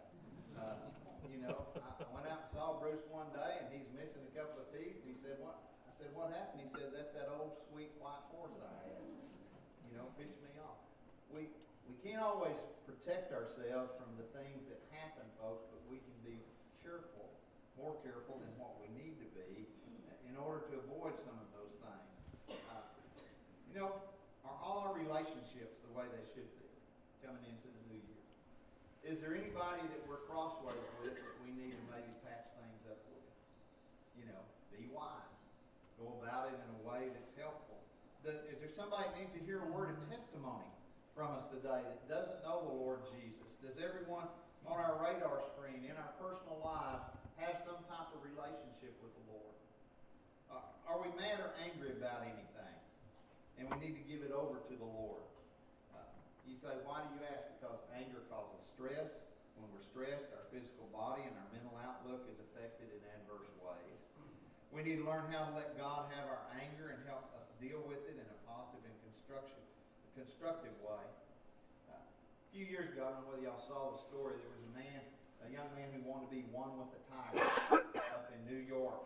Uh, 0.58 1.03
you 1.32 1.40
know, 1.44 1.56
I, 1.80 1.90
I 2.04 2.08
went 2.12 2.28
out 2.28 2.48
and 2.48 2.52
saw 2.52 2.76
Bruce 2.80 3.04
one 3.08 3.30
day, 3.32 3.62
and 3.64 3.68
he's 3.72 3.88
missing 3.96 4.24
a 4.28 4.34
couple 4.36 4.64
of 4.64 4.68
teeth. 4.74 5.00
And 5.04 5.08
he 5.08 5.18
said, 5.22 5.40
"What?" 5.40 5.60
I 5.88 5.92
said, 5.96 6.10
"What 6.18 6.34
happened?" 6.34 6.66
He 6.66 6.70
said, 6.76 6.92
"That's 6.92 7.14
that 7.16 7.30
old 7.32 7.56
sweet 7.70 7.94
white 8.02 8.24
horse 8.34 8.56
I 8.60 8.74
had." 8.88 9.04
You 9.88 10.00
know, 10.00 10.10
pissed 10.18 10.40
me 10.42 10.52
off. 10.60 10.82
We 11.30 11.48
we 11.86 11.96
can't 12.02 12.24
always 12.24 12.58
protect 12.88 13.32
ourselves 13.32 13.94
from 14.00 14.10
the 14.18 14.28
things 14.34 14.66
that 14.72 14.80
happen, 14.96 15.24
folks, 15.40 15.64
but 15.70 15.80
we 15.88 16.02
can 16.02 16.18
be 16.26 16.40
careful, 16.82 17.30
more 17.78 17.96
careful 18.02 18.42
than 18.42 18.52
what 18.58 18.80
we 18.82 18.90
need 18.96 19.20
to 19.22 19.28
be, 19.38 19.70
in 20.26 20.36
order 20.40 20.66
to 20.72 20.82
avoid 20.88 21.14
some 21.22 21.38
of 21.38 21.48
those 21.54 21.74
things. 21.78 22.10
Uh, 22.68 22.82
you 23.70 23.76
know, 23.78 24.02
are 24.48 24.58
all 24.58 24.90
our 24.90 24.96
relationships 24.98 25.78
the 25.86 25.94
way 25.94 26.10
they 26.10 26.26
should 26.34 26.50
be 26.58 26.70
coming 27.22 27.46
into 27.46 27.70
the 27.70 27.84
new? 27.93 27.93
Is 29.04 29.20
there 29.20 29.36
anybody 29.36 29.84
that 29.84 30.02
we're 30.08 30.24
crossways 30.32 30.80
with 31.04 31.12
that 31.12 31.36
we 31.44 31.52
need 31.52 31.76
to 31.76 31.84
maybe 31.92 32.08
patch 32.24 32.48
things 32.56 32.82
up 32.88 33.04
with? 33.12 33.28
You 34.16 34.32
know, 34.32 34.40
be 34.72 34.88
wise. 34.96 35.28
Go 36.00 36.16
about 36.24 36.48
it 36.48 36.56
in 36.56 36.70
a 36.72 36.82
way 36.88 37.12
that's 37.12 37.36
helpful. 37.36 37.84
Is 38.24 38.64
there 38.64 38.72
somebody 38.80 39.04
that 39.12 39.20
needs 39.20 39.36
to 39.36 39.44
hear 39.44 39.60
a 39.68 39.70
word 39.76 39.92
of 39.92 40.00
testimony 40.08 40.72
from 41.12 41.36
us 41.36 41.44
today 41.52 41.84
that 41.84 42.00
doesn't 42.08 42.40
know 42.48 42.64
the 42.64 42.76
Lord 42.80 43.04
Jesus? 43.12 43.44
Does 43.60 43.76
everyone 43.84 44.32
on 44.64 44.80
our 44.80 44.96
radar 45.04 45.44
screen, 45.52 45.84
in 45.84 46.00
our 46.00 46.16
personal 46.16 46.64
lives, 46.64 47.04
have 47.44 47.60
some 47.68 47.84
type 47.92 48.08
of 48.16 48.24
relationship 48.24 48.96
with 49.04 49.12
the 49.20 49.26
Lord? 49.36 49.56
Uh, 50.48 50.64
Are 50.88 51.04
we 51.04 51.12
mad 51.20 51.44
or 51.44 51.52
angry 51.60 51.92
about 52.00 52.24
anything? 52.24 52.76
And 53.60 53.68
we 53.68 53.76
need 53.84 54.00
to 54.00 54.06
give 54.08 54.24
it 54.24 54.32
over 54.32 54.64
to 54.64 54.74
the 54.80 54.88
Lord. 54.88 55.28
Say, 56.64 56.80
why 56.88 57.04
do 57.04 57.12
you 57.20 57.28
ask? 57.28 57.44
Because 57.60 57.76
anger 57.92 58.24
causes 58.32 58.64
stress. 58.72 59.12
When 59.60 59.68
we're 59.76 59.84
stressed, 59.84 60.32
our 60.32 60.48
physical 60.48 60.88
body 60.96 61.28
and 61.28 61.36
our 61.36 61.50
mental 61.52 61.76
outlook 61.84 62.24
is 62.32 62.40
affected 62.40 62.88
in 62.88 63.04
adverse 63.20 63.52
ways. 63.60 64.00
We 64.72 64.80
need 64.88 65.04
to 65.04 65.06
learn 65.06 65.28
how 65.28 65.52
to 65.52 65.60
let 65.60 65.76
God 65.76 66.08
have 66.16 66.24
our 66.24 66.40
anger 66.56 66.96
and 66.96 67.04
help 67.04 67.28
us 67.36 67.52
deal 67.60 67.84
with 67.84 68.00
it 68.08 68.16
in 68.16 68.24
a 68.24 68.38
positive 68.48 68.80
and 68.80 68.96
construction, 69.04 69.60
constructive 70.16 70.72
way. 70.80 71.04
Uh, 71.92 72.00
a 72.00 72.50
few 72.56 72.64
years 72.64 72.96
ago, 72.96 73.12
I 73.12 73.20
don't 73.20 73.28
know 73.28 73.36
whether 73.36 73.44
y'all 73.44 73.68
saw 73.68 74.00
the 74.00 74.02
story, 74.08 74.40
there 74.40 74.56
was 74.56 74.64
a 74.64 74.74
man, 74.80 75.04
a 75.44 75.52
young 75.52 75.68
man 75.76 75.92
who 75.92 76.00
wanted 76.08 76.32
to 76.32 76.34
be 76.40 76.48
one 76.48 76.80
with 76.80 76.96
a 76.96 77.02
tiger 77.12 77.44
up 78.16 78.32
in 78.32 78.40
New 78.48 78.64
York. 78.64 79.04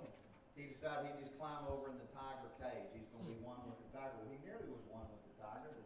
He 0.54 0.70
decided 0.78 1.10
he'd 1.10 1.26
just 1.26 1.34
climb 1.42 1.66
over 1.66 1.90
in 1.90 1.98
the 1.98 2.10
tiger 2.14 2.54
cage. 2.62 2.86
He's 2.94 3.10
going 3.18 3.26
to 3.26 3.34
be 3.34 3.42
one 3.42 3.66
with 3.66 3.82
the 3.82 3.90
tiger. 3.98 4.14
Well, 4.22 4.30
he 4.30 4.38
nearly 4.46 4.70
was 4.70 4.76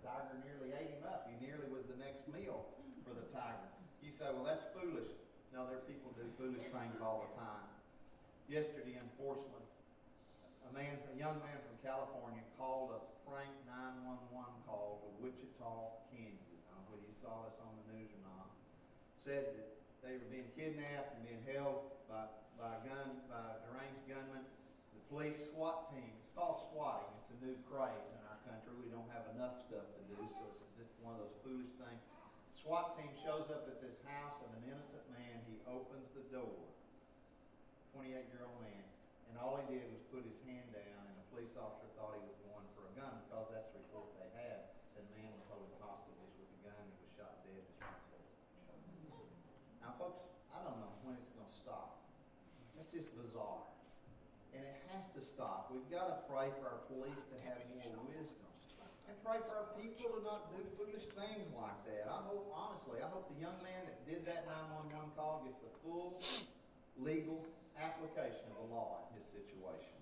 tiger. 0.06 0.36
Nearly 0.46 0.74
ate 0.78 0.94
him 0.98 1.06
up. 1.08 1.30
He 1.30 1.38
nearly 1.42 1.70
was 1.70 1.86
the 1.90 1.98
next 1.98 2.26
meal 2.30 2.70
for 3.06 3.14
the 3.14 3.26
tiger. 3.34 3.70
You 4.02 4.12
say, 4.18 4.30
well, 4.34 4.46
that's 4.46 4.66
foolish. 4.74 5.10
No, 5.54 5.68
there 5.68 5.78
are 5.78 5.88
people 5.90 6.10
do 6.18 6.26
foolish 6.40 6.64
things 6.70 6.98
all 7.04 7.28
the 7.28 7.34
time. 7.38 7.68
Yesterday 8.50 9.00
in 9.00 9.08
Porcelain, 9.20 9.64
a 10.68 10.72
man, 10.72 10.96
a 11.12 11.16
young 11.20 11.40
man 11.44 11.60
from 11.68 11.76
California 11.84 12.40
called 12.56 12.96
a 12.96 13.02
prank 13.28 13.52
911 13.68 14.32
call 14.64 15.04
to 15.04 15.10
Wichita, 15.20 16.08
Kansas. 16.12 16.60
I 16.72 16.80
don't 16.80 16.88
know 16.88 16.96
whether 16.96 17.08
you 17.08 17.18
saw 17.20 17.48
this 17.48 17.60
on 17.60 17.72
the 17.84 17.86
news 17.96 18.12
or 18.16 18.24
not. 18.24 18.48
Said 19.28 19.44
that 19.56 19.68
they 20.04 20.16
were 20.16 20.32
being 20.32 20.48
kidnapped 20.56 21.20
and 21.20 21.22
being 21.28 21.44
held 21.44 21.92
by, 22.08 22.32
by 22.56 22.80
a 22.80 22.82
gun, 22.88 23.20
by 23.28 23.60
deranged 23.68 24.08
gunman. 24.08 24.48
The 24.96 25.04
police 25.12 25.40
SWAT 25.52 25.92
team, 25.92 26.12
it's 26.24 26.32
called 26.32 26.72
swatting. 26.72 27.12
It's 27.20 27.32
a 27.36 27.40
new 27.44 27.56
craze 27.68 28.08
in 28.16 28.24
our 28.31 28.31
country. 28.48 28.74
We 28.82 28.90
don't 28.90 29.10
have 29.14 29.30
enough 29.36 29.62
stuff 29.68 29.86
to 29.98 30.02
do, 30.10 30.18
so 30.38 30.44
it's 30.50 30.76
just 30.78 30.94
one 31.02 31.18
of 31.18 31.22
those 31.26 31.38
foolish 31.46 31.74
things. 31.78 32.02
SWAT 32.62 32.94
team 32.98 33.10
shows 33.26 33.50
up 33.50 33.66
at 33.66 33.82
this 33.82 33.98
house 34.06 34.38
of 34.46 34.50
an 34.62 34.64
innocent 34.70 35.06
man. 35.18 35.42
He 35.50 35.58
opens 35.66 36.06
the 36.14 36.22
door. 36.30 36.62
28-year-old 37.98 38.60
man. 38.62 38.86
And 39.32 39.40
all 39.42 39.58
he 39.58 39.66
did 39.68 39.88
was 39.90 40.04
put 40.14 40.22
his 40.22 40.38
hand 40.46 40.70
down, 40.70 41.02
and 41.10 41.16
the 41.18 41.28
police 41.34 41.56
officer 41.58 41.90
thought 41.98 42.14
he 42.20 42.24
was 42.24 42.38
going 42.46 42.68
for 42.78 42.86
a 42.86 42.94
gun 42.94 43.18
because 43.26 43.50
that's 43.50 43.72
the 43.74 43.82
report 43.90 44.14
they 44.22 44.30
had. 44.38 44.78
That 44.94 45.08
the 45.10 45.14
man 45.18 45.32
was 45.34 45.44
holding 45.50 45.74
hostages 45.82 46.32
with 46.38 46.52
a 46.52 46.60
gun. 46.70 46.84
He 46.86 46.96
was 47.02 47.12
shot 47.18 47.34
dead. 47.48 47.66
Now, 49.82 49.98
folks, 49.98 50.22
I 50.54 50.62
don't 50.62 50.78
know 50.78 50.94
when 51.02 51.18
it's 51.18 51.34
going 51.34 51.50
to 51.50 51.58
stop. 51.58 52.06
That's 52.78 52.92
just 52.94 53.10
bizarre. 53.18 53.72
And 54.52 54.62
it 54.68 54.78
has 54.92 55.08
to 55.16 55.22
stop. 55.24 55.72
We've 55.72 55.88
got 55.88 56.12
to 56.12 56.18
pray 56.28 56.52
for 56.60 56.68
our 56.68 56.82
police 56.92 57.24
to 57.32 57.38
have 57.48 57.60
more 57.80 57.96
wisdom. 58.04 58.50
And 59.08 59.16
pray 59.24 59.40
for 59.48 59.54
our 59.64 59.70
people 59.80 60.12
to 60.12 60.20
not 60.24 60.52
do 60.52 60.60
foolish 60.76 61.08
things 61.16 61.48
like 61.56 61.80
that. 61.88 62.08
I 62.08 62.20
hope, 62.28 62.52
honestly, 62.52 63.00
I 63.00 63.08
hope 63.08 63.32
the 63.32 63.40
young 63.40 63.60
man 63.64 63.88
that 63.88 64.00
did 64.04 64.28
that 64.28 64.48
911 64.48 65.16
call 65.16 65.48
gets 65.48 65.60
the 65.64 65.72
full 65.84 66.20
legal 67.00 67.44
application 67.80 68.46
of 68.52 68.68
the 68.68 68.68
law 68.76 69.08
in 69.12 69.24
his 69.24 69.28
situation. 69.32 69.96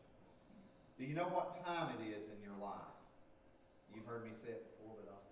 Do 0.98 1.06
you 1.06 1.16
know 1.16 1.30
what 1.32 1.62
time 1.64 1.96
it 1.96 2.04
is 2.10 2.28
in 2.28 2.40
your 2.44 2.58
life? 2.58 2.98
You've 3.96 4.06
heard 4.06 4.26
me 4.26 4.36
say 4.44 4.58
it 4.58 4.66
before, 4.76 5.00
but 5.00 5.08
I'll 5.08 5.29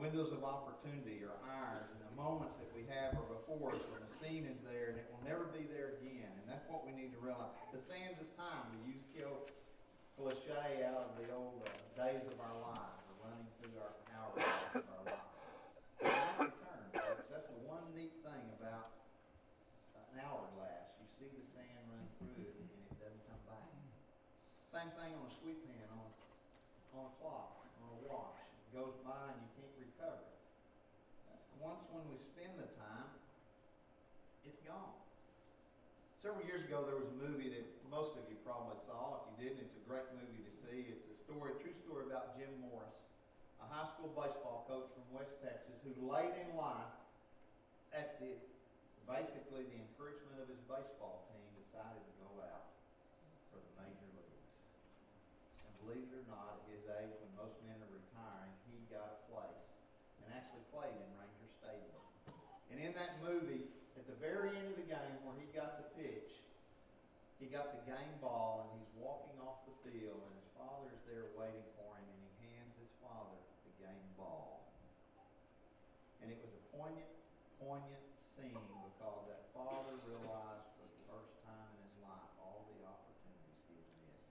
windows 0.00 0.32
of 0.32 0.40
opportunity 0.40 1.20
are 1.28 1.36
ours, 1.44 1.84
and 1.92 2.00
the 2.00 2.14
moments 2.16 2.56
that 2.56 2.72
we 2.72 2.88
have 2.88 3.12
are 3.20 3.28
before 3.36 3.76
us, 3.76 3.84
and 3.92 4.00
the 4.00 4.12
scene 4.16 4.48
is 4.48 4.56
there, 4.64 4.96
and 4.96 4.96
it 4.96 5.04
will 5.12 5.20
never 5.28 5.52
be 5.52 5.68
there 5.68 6.00
again. 6.00 6.32
And 6.40 6.48
that's 6.48 6.64
what 6.72 6.88
we 6.88 6.96
need 6.96 7.12
to 7.12 7.20
realize. 7.20 7.52
The 7.76 7.84
sands 7.84 8.16
of 8.16 8.26
time, 8.40 8.64
we 8.80 8.96
use 8.96 9.04
Kill 9.12 9.44
cliche 10.16 10.88
out 10.88 11.12
of 11.12 11.20
the 11.20 11.28
old 11.36 11.60
uh, 11.64 11.68
days 12.00 12.24
of 12.24 12.36
our 12.40 12.56
lives, 12.64 12.96
are 13.12 13.18
running 13.28 13.44
through 13.60 13.76
our 13.76 13.92
hours 14.16 14.40
of 14.80 14.88
our 14.88 15.04
lives. 15.04 15.28
Return. 16.48 16.84
That's 17.28 17.48
the 17.52 17.60
one 17.68 17.84
neat 17.92 18.16
thing 18.24 18.44
about 18.56 19.04
an 20.16 20.24
hourglass. 20.24 20.96
You 20.96 21.08
see 21.20 21.28
the 21.28 21.44
sand 21.52 21.84
run 21.92 22.08
through 22.16 22.40
it, 22.48 22.56
and 22.56 22.68
it 22.88 22.96
doesn't 22.96 23.24
come 23.28 23.44
back. 23.44 23.68
Same 24.72 24.92
thing 24.96 25.12
on 25.12 25.28
a 25.28 25.32
sweep 25.44 25.60
pan, 25.68 25.88
on, 25.92 26.08
on 26.96 27.02
a 27.04 27.12
clock, 27.20 27.68
on 27.84 27.88
a 27.92 28.00
watch. 28.08 28.40
It 28.40 28.76
goes 28.76 28.96
by, 29.04 29.36
and 29.36 29.40
you 29.44 29.59
once 31.60 31.84
when 31.92 32.00
we 32.08 32.16
spend 32.32 32.56
the 32.56 32.64
time, 32.80 33.08
it's 34.48 34.64
gone. 34.64 34.96
Several 36.24 36.40
years 36.48 36.64
ago, 36.64 36.88
there 36.88 36.96
was 36.96 37.04
a 37.12 37.18
movie 37.20 37.52
that 37.52 37.68
most 37.92 38.16
of 38.16 38.24
you 38.32 38.36
probably 38.48 38.80
saw. 38.88 39.20
If 39.20 39.36
you 39.36 39.36
didn't, 39.44 39.68
it's 39.68 39.76
a 39.76 39.84
great 39.84 40.08
movie 40.16 40.40
to 40.40 40.52
see. 40.64 40.88
It's 40.88 41.04
a 41.04 41.16
story, 41.28 41.52
a 41.52 41.58
true 41.60 41.76
story 41.84 42.08
about 42.08 42.32
Jim 42.40 42.48
Morris, 42.64 42.96
a 43.60 43.68
high 43.68 43.84
school 43.92 44.08
baseball 44.16 44.64
coach 44.72 44.88
from 44.96 45.04
West 45.12 45.36
Texas 45.44 45.76
who 45.84 45.92
late 46.08 46.32
in 46.32 46.56
life, 46.56 46.96
at 47.92 48.16
the 48.24 48.32
basically 49.04 49.66
the 49.68 49.78
encouragement 49.84 50.40
of 50.40 50.48
his 50.48 50.62
baseball 50.64 51.28
team, 51.28 51.44
decided 51.60 52.00
to 52.00 52.14
go 52.24 52.30
out 52.46 52.72
for 53.52 53.60
the 53.60 53.72
major 53.84 54.08
leagues. 54.16 54.48
And 55.66 55.72
believe 55.84 56.08
it 56.08 56.24
or 56.24 56.26
not, 56.30 56.62
at 56.62 56.72
his 56.72 56.88
age, 56.88 57.12
when 57.20 57.32
most 57.36 57.58
men 57.68 57.76
are 57.84 57.92
retiring, 57.92 58.54
he 58.70 58.80
got 58.88 59.12
a 59.12 59.20
place 59.28 59.70
and 60.22 60.36
actually 60.36 60.62
played 60.70 60.94
in 60.94 61.08
Ranger 61.16 61.48
Stadium. 61.58 62.02
And 62.70 62.78
in 62.78 62.92
that 62.94 63.18
movie, 63.24 63.66
at 63.96 64.06
the 64.06 64.14
very 64.20 64.52
end 64.54 64.68
of 64.70 64.76
the 64.78 64.86
game 64.86 65.16
where 65.24 65.34
he 65.40 65.48
got 65.50 65.80
the 65.80 65.86
pitch, 65.98 66.30
he 67.39 67.39
got 67.50 67.74
the 67.74 67.82
game 67.82 68.14
ball 68.22 68.62
and 68.62 68.78
he's 68.78 68.94
walking 68.94 69.34
off 69.42 69.66
the 69.66 69.74
field 69.82 70.22
and 70.22 70.34
his 70.38 70.50
father's 70.54 71.02
there 71.10 71.34
waiting 71.34 71.66
for 71.74 71.98
him 71.98 72.06
and 72.06 72.22
he 72.22 72.30
hands 72.46 72.70
his 72.78 72.94
father 73.02 73.34
the 73.66 73.74
game 73.82 74.06
ball. 74.14 74.70
And 76.22 76.30
it 76.30 76.38
was 76.38 76.54
a 76.54 76.62
poignant, 76.70 77.10
poignant 77.58 78.06
scene 78.38 78.54
because 78.54 79.26
that 79.26 79.50
father 79.50 79.98
realized 80.06 80.62
for 80.78 80.86
the 80.94 81.02
first 81.10 81.42
time 81.42 81.66
in 81.74 81.82
his 81.90 81.98
life 82.06 82.30
all 82.38 82.70
the 82.70 82.86
opportunities 82.86 83.58
he 83.66 83.74
had 83.82 83.90
missed 83.98 84.30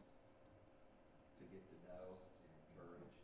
to 1.35 1.43
get 1.51 1.63
to 1.67 1.77
know 1.91 2.23
and 2.23 2.51
encourage 2.55 3.19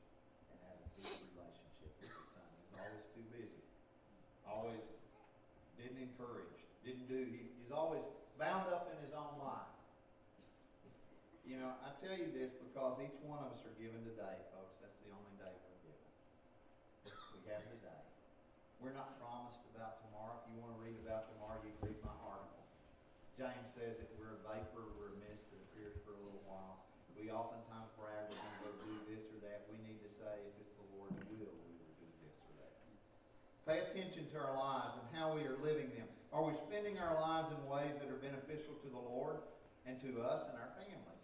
and 0.51 0.59
have 0.59 0.75
a 0.75 0.87
deep 0.99 1.23
relationship 1.31 1.95
with 2.03 2.11
his 2.11 2.27
son. 2.35 2.43
He 2.51 2.67
was 2.67 2.83
always 2.83 3.05
too 3.15 3.25
busy. 3.31 3.63
Always 4.43 4.83
didn't 5.79 6.03
encourage, 6.03 6.59
didn't 6.83 7.07
do, 7.07 7.23
he, 7.31 7.47
he's 7.63 7.71
always 7.71 8.03
bound 8.35 8.67
up 8.75 8.91
in 8.91 8.99
his 8.99 9.15
own 9.15 9.39
life. 9.39 9.71
You 11.45 11.54
know, 11.65 11.73
I 11.81 11.89
tell 11.97 12.13
you 12.13 12.29
this 12.29 12.53
because 12.61 13.01
each 13.01 13.17
one 13.25 13.41
of 13.41 13.49
us 13.57 13.61
are 13.65 13.73
given 13.81 14.05
today, 14.05 14.37
folks. 14.53 14.77
That's 14.85 14.97
the 15.01 15.09
only 15.09 15.33
day 15.41 15.49
we're 15.49 15.81
given. 15.81 16.09
We 17.33 17.41
have 17.49 17.65
today. 17.73 18.03
We're 18.77 18.93
not 18.93 19.17
promised 19.17 19.65
about 19.73 19.97
tomorrow. 20.05 20.45
If 20.45 20.53
you 20.53 20.61
want 20.61 20.77
to 20.77 20.81
read 20.85 20.93
about 21.01 21.25
tomorrow, 21.33 21.57
you 21.65 21.73
can 21.81 21.89
read 21.89 22.01
my 22.05 22.13
article. 22.21 22.61
James 23.33 23.65
says 23.73 23.97
that 23.97 24.09
we're 24.13 24.37
a 24.37 24.41
vapor, 24.45 24.93
we're 25.01 25.17
a 25.17 25.19
mist 25.25 25.41
that 25.49 25.59
appears 25.73 25.97
for 26.05 26.13
a 26.13 26.21
little 26.21 26.45
while. 26.45 26.85
We 27.17 27.33
oftentimes 27.33 27.89
brag 27.97 28.29
we're 28.29 28.37
going 28.37 28.53
to 28.53 28.61
go 28.61 28.71
do 28.85 28.95
this 29.09 29.25
or 29.33 29.39
that. 29.49 29.65
We 29.65 29.81
need 29.81 29.97
to 30.05 30.11
say, 30.21 30.33
if 30.45 30.53
it's 30.61 30.75
the 30.77 30.87
Lord's 30.93 31.17
will, 31.33 31.49
we 31.49 31.71
will 31.81 31.97
do 31.97 32.09
this 32.21 32.35
or 32.45 32.53
that. 32.61 32.77
Pay 33.65 33.77
attention 33.89 34.29
to 34.29 34.37
our 34.37 34.53
lives 34.53 35.01
and 35.01 35.07
how 35.17 35.33
we 35.33 35.41
are 35.49 35.57
living 35.65 35.89
them. 35.97 36.05
Are 36.29 36.45
we 36.45 36.53
spending 36.69 37.01
our 37.01 37.17
lives 37.17 37.49
in 37.49 37.59
ways 37.65 37.95
that 37.97 38.11
are 38.13 38.21
beneficial 38.21 38.77
to 38.85 38.89
the 38.91 39.01
Lord 39.01 39.41
and 39.89 39.97
to 40.05 40.21
us 40.21 40.45
and 40.51 40.61
our 40.61 40.69
families 40.77 41.14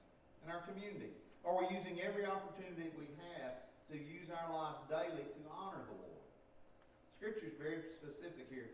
and 0.41 0.49
our 0.49 0.65
community? 0.65 1.13
Are 1.45 1.57
we 1.57 1.69
using 1.73 2.01
every 2.01 2.25
opportunity 2.25 2.93
we 2.93 3.09
have 3.37 3.65
to 3.89 3.97
use 3.97 4.29
our 4.29 4.49
lives 4.53 4.81
daily 4.89 5.25
to 5.25 5.41
honor 5.49 5.81
the 5.89 5.97
Lord? 5.97 6.25
Scripture 7.17 7.49
is 7.49 7.57
very 7.57 7.81
specific 8.01 8.49
here. 8.49 8.73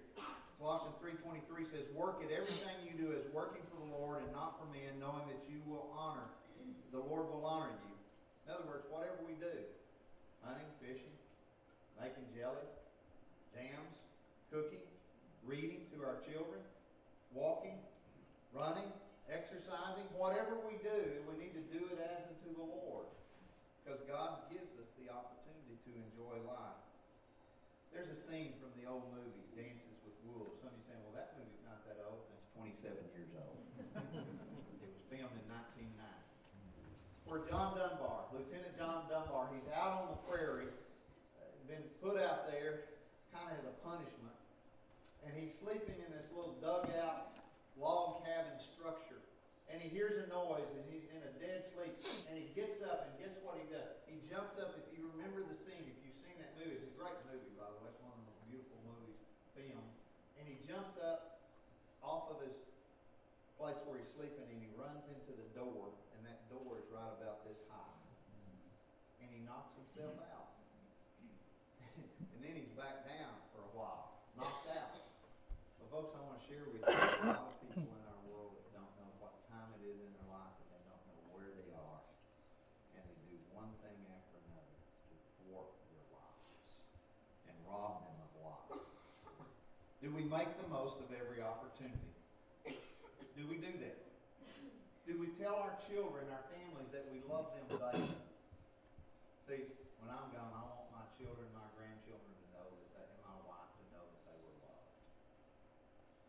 Colossians 0.59 0.97
3.23 1.03 1.69
says, 1.69 1.85
Work 1.93 2.23
at 2.25 2.33
everything 2.33 2.75
you 2.81 2.97
do 2.97 3.13
as 3.13 3.21
working 3.29 3.61
for 3.69 3.77
the 3.77 3.91
Lord 3.93 4.25
and 4.25 4.31
not 4.33 4.57
for 4.57 4.65
men, 4.73 4.97
knowing 4.97 5.29
that 5.29 5.43
you 5.45 5.61
will 5.69 5.93
honor, 5.93 6.27
the 6.91 6.97
Lord 6.97 7.29
will 7.29 7.45
honor 7.45 7.71
you. 7.85 7.93
In 8.47 8.55
other 8.55 8.65
words, 8.65 8.87
whatever 8.89 9.21
we 9.21 9.37
do, 9.37 9.53
hunting, 10.41 10.71
fishing, 10.81 11.13
making 11.99 12.25
jelly, 12.33 12.65
jams, 13.53 13.95
cooking, 14.49 14.81
reading 15.45 15.85
to 15.93 16.01
our 16.01 16.17
children, 16.25 16.63
walking, 17.35 17.77
running, 18.55 18.89
exercising, 19.27 20.07
whatever 20.15 20.55
we 20.63 20.79
do, 20.79 21.23
we 21.27 21.35
need 21.35 21.53
to 21.55 21.65
do 21.71 21.83
it 21.91 21.99
as 21.99 22.23
unto 22.31 22.55
the 22.55 22.63
Lord. 22.63 23.07
Because 23.83 23.99
God 24.07 24.47
gives 24.51 24.71
us 24.79 24.89
the 24.99 25.11
opportunity 25.11 25.79
to 25.87 25.91
enjoy 26.11 26.39
life. 26.47 26.83
There's 27.91 28.11
a 28.11 28.19
scene 28.27 28.55
from 28.59 28.71
the 28.79 28.87
old 28.87 29.07
movie, 29.15 29.47
Dances 29.55 29.99
with 30.03 30.15
Wolves. 30.27 30.59
Some 30.59 30.71
of 30.71 30.79
you 30.79 30.85
saying, 30.91 31.03
well, 31.07 31.15
that 31.15 31.39
movie's 31.39 31.63
not 31.63 31.83
that 31.87 31.99
old. 32.03 32.27
It's 32.35 32.51
27 32.83 32.99
years 33.15 33.31
old. 33.39 33.59
it 34.83 34.89
was 34.91 35.03
filmed 35.07 35.35
in 35.39 35.45
1990. 35.47 37.27
Where 37.27 37.43
John 37.47 37.75
Dunbar, 37.79 38.27
Lieutenant 38.31 38.75
John 38.75 39.07
Dunbar, 39.07 39.51
he's 39.55 39.67
out 39.71 40.03
on 40.03 40.05
the 40.15 40.19
prairie, 40.27 40.71
uh, 41.39 41.47
been 41.67 41.83
put 41.99 42.19
out 42.19 42.47
there 42.47 42.91
kind 43.31 43.51
of 43.51 43.59
as 43.59 43.65
a 43.71 43.75
punishment. 43.83 44.35
And 45.27 45.35
he's 45.35 45.51
sleeping 45.59 45.99
in 45.99 46.11
this 46.11 46.27
little 46.31 46.55
dugout 46.63 47.36
log 47.77 48.25
cabin 48.25 48.57
structure. 48.73 49.21
And 49.67 49.83
he 49.83 49.91
hears 49.91 50.15
a 50.23 50.27
noise 50.31 50.67
and 50.73 50.83
he's 50.89 51.05
in 51.11 51.21
a 51.21 51.33
dead 51.37 51.67
sleep. 51.75 51.93
And 52.29 52.35
he 52.39 52.49
gets 52.57 52.81
up 52.83 53.07
and 53.07 53.11
guess 53.19 53.35
what 53.43 53.59
he 53.59 53.65
does? 53.69 53.99
He 54.09 54.21
jumps 54.27 54.57
up. 54.57 54.75
If 54.79 54.87
you 54.95 55.07
remember 55.15 55.43
the 55.45 55.57
scene, 55.67 55.85
if 55.85 55.97
you've 56.01 56.19
seen 56.23 56.37
that 56.39 56.55
movie, 56.55 56.79
it's 56.79 56.87
a 56.87 56.95
great 56.95 57.17
movie, 57.27 57.51
by 57.59 57.67
the 57.67 57.77
way. 57.83 57.91
It's 57.91 58.01
one 58.01 58.15
of 58.15 58.19
the 58.23 58.27
most 58.31 58.41
beautiful 58.47 58.79
movies 58.87 59.19
filmed. 59.53 59.93
And 60.39 60.43
he 60.47 60.55
jumps 60.65 60.95
up 61.03 61.43
off 61.99 62.31
of 62.31 62.39
his 62.41 62.55
place 63.59 63.77
where 63.89 63.99
he's 63.99 64.11
sleeping 64.15 64.47
and 64.47 64.59
he 64.61 64.71
runs 64.79 65.03
into 65.11 65.35
the 65.35 65.47
door. 65.57 65.91
And 66.15 66.23
that 66.23 66.47
door 66.47 66.79
is 66.79 66.87
right 66.89 67.11
about 67.19 67.43
this 67.43 67.59
high. 67.67 67.97
And 69.19 69.27
he 69.33 69.43
knocks 69.43 69.75
himself 69.75 70.15
mm-hmm. 70.15 70.31
out. 70.31 70.47
and 72.33 72.39
then 72.39 72.55
he's 72.55 72.71
back 72.79 73.03
down 73.03 73.35
for 73.51 73.67
a 73.67 73.71
while, 73.75 74.23
knocked 74.39 74.71
out. 74.71 74.95
But 75.81 75.87
folks, 75.89 76.13
I 76.15 76.21
want 76.23 76.37
to 76.39 76.45
share 76.45 76.63
with 76.69 76.79
you 76.79 76.87
a 76.87 77.31
lot 77.33 77.49
of 77.49 77.57
people 77.65 77.89
in 77.89 78.03
our 78.05 78.21
world 78.29 78.53
that 78.61 78.69
don't 78.77 78.93
know 79.01 79.09
what 79.17 79.41
time 79.49 79.73
it 79.81 79.83
is 79.89 79.97
in 79.97 80.11
their 80.13 80.29
life 80.29 80.53
and 80.61 80.67
they 80.69 80.83
don't 80.85 81.03
know 81.09 81.21
where 81.33 81.49
they 81.49 81.71
are. 81.73 82.01
And 82.93 83.01
they 83.07 83.17
do 83.25 83.35
one 83.55 83.73
thing 83.81 83.97
after 84.13 84.37
another 84.47 84.77
to 84.77 85.13
thwart 85.41 85.73
their 85.89 86.05
lives 86.13 86.75
and 87.49 87.55
rob 87.65 88.05
them 88.05 88.19
of 88.21 88.31
life. 88.37 88.83
Do 90.03 90.06
we 90.17 90.25
make 90.25 90.49
the 90.57 90.65
most 90.73 90.97
of 90.97 91.13
every 91.13 91.45
opportunity? 91.45 92.09
Do 93.37 93.45
we 93.45 93.61
do 93.61 93.69
that? 93.85 94.01
Do 95.05 95.13
we 95.21 95.29
tell 95.37 95.61
our 95.61 95.77
children, 95.85 96.25
our 96.33 96.41
families, 96.49 96.89
that 96.89 97.05
we 97.13 97.21
love 97.29 97.53
them 97.53 97.77
daily? 97.77 98.17
See, 99.45 99.69
when 100.01 100.09
I'm 100.09 100.33
gone, 100.33 100.49
I 100.57 100.65
want 100.65 100.89
my 100.89 101.05
children, 101.21 101.45
my 101.53 101.69
grandchildren 101.77 102.33
to 102.33 102.45
know 102.49 102.65
that 102.65 102.89
they, 102.97 103.05
and 103.13 103.21
my 103.29 103.37
wife 103.45 103.69
to 103.77 103.83
know 103.93 104.01
that 104.09 104.21
they 104.25 104.37
were 104.41 104.57
loved. 104.65 104.89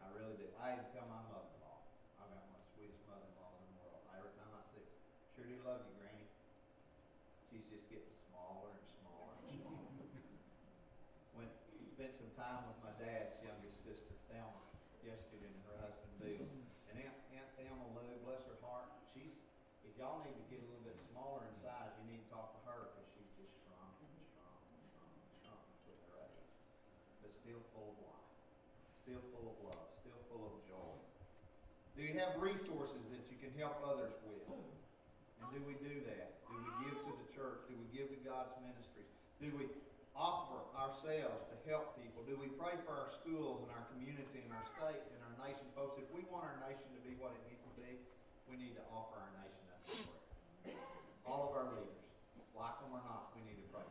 I 0.05 0.12
really 0.20 0.37
do. 0.37 0.53
I 0.61 0.77
even 0.77 0.85
tell 0.92 1.09
my 1.09 1.24
mother-in-law. 1.33 1.81
I've 2.20 2.29
got 2.29 2.44
my 2.44 2.61
sweetest 2.77 3.09
mother-in-law 3.09 3.57
in 3.57 3.72
the 3.72 3.74
world. 3.81 4.05
Every 4.12 4.37
time 4.37 4.53
I 4.53 4.68
see 4.68 4.85
her, 4.85 4.92
sure 5.33 5.48
do 5.48 5.57
love 5.64 5.81
you, 5.88 5.96
Granny. 5.96 6.29
She's 7.48 7.64
just 7.72 7.88
getting 7.88 8.12
smaller 8.29 8.68
and 8.68 8.85
smaller 9.01 9.33
and 9.33 9.64
smaller. 9.64 9.96
Went, 11.40 11.57
spent 11.96 12.12
some 12.20 12.37
time 12.37 12.68
with 12.68 12.79
my 12.85 12.92
dad's 13.01 13.35
youngest 13.42 13.83
sister, 13.83 14.14
Thelma, 14.31 14.62
yesterday, 15.03 15.51
and 15.51 15.62
her 15.66 15.83
husband, 15.83 16.14
Bill. 16.22 16.46
And 16.92 16.94
Aunt, 17.03 17.16
Aunt 17.35 17.51
Thelma 17.59 17.87
Lou, 17.94 18.11
bless 18.22 18.42
her 18.46 18.59
heart, 18.64 18.90
she's, 19.14 19.35
if 19.87 19.92
y'all 19.96 20.20
need 20.24 20.37
to 20.37 20.46
get 20.53 20.61
a 20.61 20.66
little 20.68 20.85
bit 20.85 20.98
smaller 21.12 21.46
in 21.46 21.55
size, 21.64 21.94
you 22.03 22.11
need 22.12 22.20
to 22.27 22.31
talk 22.33 22.53
to 22.59 22.61
her, 22.68 22.92
because 22.92 23.09
she's 23.16 23.33
just 23.38 23.53
shrunk 23.64 23.96
and 24.05 24.12
shrunk 24.35 24.61
and 24.72 24.83
shrunk 24.92 25.12
and 25.14 25.31
shrunk 25.40 25.62
with 25.88 26.01
her 26.11 26.16
age. 26.27 26.53
But 27.24 27.33
still 27.38 27.62
full 27.72 27.96
of 27.96 27.98
life, 28.05 28.29
still 29.05 29.22
full 29.33 29.46
of 29.53 29.59
love, 29.64 29.88
still 30.01 30.20
full 30.29 30.44
of 30.48 30.55
joy. 30.68 30.96
Do 31.96 32.01
you 32.05 32.08
have 32.18 32.35
resources 32.42 33.02
that 33.14 33.24
you 33.31 33.38
can 33.38 33.54
help 33.54 33.78
others 33.87 34.14
with? 34.26 34.44
And 34.50 35.46
do 35.54 35.62
we 35.62 35.78
do 35.78 36.02
that? 36.11 36.42
Do 36.50 36.54
we 36.59 36.70
give 36.85 36.98
to 37.07 37.12
the 37.14 37.28
church? 37.33 37.64
Do 37.70 37.74
we 37.78 37.87
give 37.94 38.11
to 38.11 38.18
God's 38.26 38.52
ministries? 38.61 39.09
Do 39.38 39.54
we 39.54 39.70
offer 40.18 40.59
ourselves 40.74 41.46
to 41.46 41.57
help 41.70 41.94
people? 41.94 42.26
Do 42.26 42.35
we 42.35 42.50
pray 42.59 42.74
for 42.83 42.90
our 42.90 43.14
schools 43.22 43.62
and 43.62 43.70
our 43.70 43.87
community 43.94 44.42
and 44.42 44.50
our 44.50 44.66
state 44.74 44.98
and 45.14 45.20
our 45.22 45.37
nation? 45.46 45.62
Folks, 45.78 45.94
if 46.02 46.11
we 46.11 46.26
want 46.26 46.42
our 46.42 46.59
nation 46.66 46.90
to 46.90 47.00
be 47.07 47.14
what 47.22 47.38
it 47.38 47.42
needs 47.46 47.62
to 47.62 47.72
be, 47.78 48.02
we 48.50 48.59
need 48.59 48.74
to 48.74 48.85
offer 48.90 49.22
our 49.22 49.33
nation 49.38 49.62
up 49.70 49.81
to. 49.87 50.74
All 51.22 51.46
of 51.46 51.52
our 51.54 51.70
leaders, 51.70 52.02
like 52.50 52.76
them 52.83 52.98
or 52.98 53.02
not, 53.07 53.31
we 53.38 53.46
need 53.46 53.62
to 53.62 53.68
pray. 53.70 53.87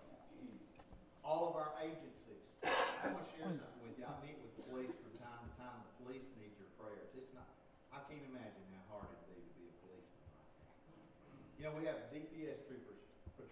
All 1.23 1.47
of 1.47 1.55
our 1.55 1.71
agencies. 1.79 2.43
I 2.59 3.07
want 3.15 3.23
to 3.23 3.31
share 3.39 3.47
something 3.47 3.83
with 3.87 3.95
you. 3.95 4.03
I 4.03 4.15
meet 4.19 4.35
with 4.43 4.51
the 4.59 4.67
police 4.67 4.91
from 4.99 5.15
time 5.23 5.47
to 5.47 5.51
time. 5.55 5.79
The 5.79 5.93
police 6.03 6.27
need 6.35 6.51
your 6.59 6.67
prayers. 6.75 7.07
It's 7.15 7.31
not, 7.31 7.47
I 7.95 8.03
can't 8.11 8.23
imagine 8.27 8.67
how 8.75 8.99
hard 8.99 9.15
it'd 9.15 9.31
be 9.31 9.39
to 9.39 9.53
be 9.55 9.65
a 9.71 9.75
policeman 9.79 10.27
right 10.27 10.43
now. 10.43 11.55
You 11.55 11.63
know, 11.67 11.73
we 11.79 11.83
have 11.87 11.99
DPS 12.11 12.67
troopers 12.67 12.97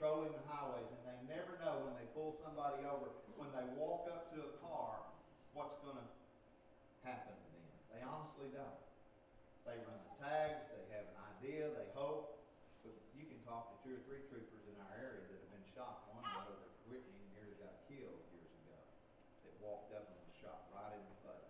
patrolling 0.06 0.38
the 0.38 0.46
highways, 0.46 0.86
and 0.86 1.02
they 1.02 1.18
never 1.34 1.58
know 1.66 1.82
when 1.82 1.98
they 1.98 2.06
pull 2.14 2.38
somebody 2.46 2.86
over, 2.86 3.10
when 3.42 3.50
they 3.58 3.66
walk 3.74 4.06
up 4.06 4.30
to 4.30 4.38
a 4.38 4.54
car, 4.62 5.02
what's 5.58 5.82
going 5.82 5.98
to 5.98 6.06
happen 7.02 7.34
to 7.34 7.50
them. 7.50 7.74
They 7.90 8.06
honestly 8.06 8.54
don't. 8.54 8.86
They 9.66 9.82
run 9.82 9.98
the 9.98 10.14
tags, 10.22 10.62
they 10.70 10.86
have 10.94 11.10
an 11.10 11.18
idea, 11.42 11.74
they 11.74 11.90
hope, 11.98 12.38
but 12.86 12.94
you 13.18 13.26
can 13.26 13.42
talk 13.50 13.82
two 13.82 13.98
or 13.98 14.02
three 14.06 14.22
troopers 14.30 14.66
in 14.70 14.78
our 14.78 14.94
area 14.94 15.26
that 15.26 15.42
have 15.42 15.52
been 15.58 15.68
shot. 15.74 16.06
One 16.14 16.22
got 16.22 16.54
over 16.54 16.70
quitting, 16.86 17.10
and 17.10 17.30
nearly 17.34 17.58
got 17.58 17.74
killed 17.90 18.22
years 18.30 18.54
ago. 18.62 18.78
That 18.78 19.58
walked 19.58 19.90
up 19.98 20.06
and 20.06 20.22
was 20.22 20.38
shot 20.38 20.70
right 20.70 20.94
in 20.94 21.02
the 21.02 21.18
face. 21.26 21.50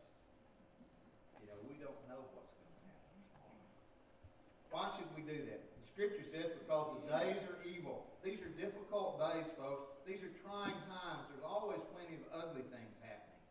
You 1.44 1.52
know, 1.52 1.60
we 1.68 1.76
don't 1.84 2.00
know 2.08 2.24
what's 2.32 2.56
going 2.56 2.72
to 2.72 2.84
happen. 2.88 3.20
Why 4.72 4.96
should 4.96 5.12
we 5.12 5.28
do 5.28 5.44
that? 5.44 5.60
The 5.60 5.84
scripture 5.91 6.24
says 6.32 6.56
because 6.56 7.04
the 7.04 7.20
days 7.20 7.44
are 7.52 7.60
evil. 7.68 8.15
These 8.26 8.41
are 8.41 8.56
days, 9.36 9.52
folks. 9.60 9.91
These 10.08 10.24
are 10.24 10.32
trying 10.48 10.80
times. 10.88 11.28
There's 11.28 11.43
always 11.43 11.84
plenty 11.91 12.15
of 12.15 12.24
ugly 12.32 12.63
things 12.71 12.93
happening. 13.04 13.43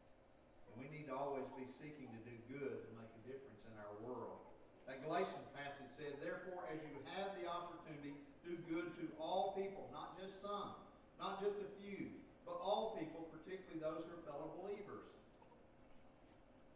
And 0.72 0.80
we 0.80 0.88
need 0.88 1.12
to 1.12 1.14
always 1.14 1.44
be 1.60 1.68
seeking 1.76 2.08
to 2.08 2.20
do 2.24 2.32
good 2.48 2.88
and 2.88 2.92
make 2.96 3.12
a 3.12 3.22
difference 3.28 3.60
in 3.68 3.76
our 3.76 3.92
world. 4.00 4.40
That 4.88 5.04
Galatians 5.04 5.44
passage 5.52 5.92
said, 6.00 6.16
Therefore, 6.24 6.64
as 6.72 6.80
you 6.88 6.96
have 7.12 7.36
the 7.36 7.44
opportunity, 7.44 8.16
do 8.44 8.56
good 8.68 8.96
to 9.00 9.04
all 9.20 9.52
people, 9.56 9.88
not 9.92 10.16
just 10.16 10.40
some, 10.40 10.72
not 11.20 11.44
just 11.44 11.56
a 11.60 11.68
few, 11.80 12.12
but 12.44 12.56
all 12.60 12.96
people, 12.96 13.28
particularly 13.32 13.80
those 13.80 14.04
who 14.08 14.12
are 14.16 14.24
fellow 14.24 14.56
believers. 14.60 15.04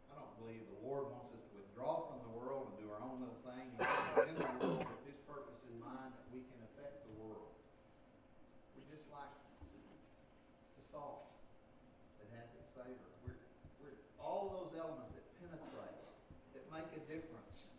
I 0.09 0.21
don't 0.21 0.33
believe 0.41 0.65
the 0.69 0.85
Lord 0.85 1.09
wants 1.09 1.33
us 1.33 1.41
to 1.49 1.53
withdraw 1.61 2.09
from 2.09 2.21
the 2.25 2.33
world 2.37 2.73
and 2.73 2.75
do 2.81 2.93
our 2.93 3.01
own 3.01 3.21
little 3.21 3.41
thing 3.45 3.73
and 3.73 4.29
in 4.29 4.37
the 4.37 4.49
world 4.61 4.85
with 4.85 5.01
this 5.05 5.19
purpose 5.29 5.57
in 5.69 5.77
mind 5.77 6.13
that 6.13 6.27
we 6.33 6.41
can 6.45 6.57
affect 6.73 7.05
the 7.05 7.13
world. 7.21 7.53
We're 8.73 8.89
just 8.89 9.05
like 9.13 9.29
the 9.69 10.83
salt 10.89 11.29
that 12.17 12.29
has 12.33 12.49
its 12.57 12.69
savor. 12.73 13.09
We're, 13.21 13.37
we're 13.85 13.97
all 14.17 14.49
those 14.49 14.73
elements 14.73 15.13
that 15.13 15.25
penetrate, 15.37 16.01
that 16.57 16.65
make 16.73 16.89
a 16.97 17.01
difference. 17.05 17.69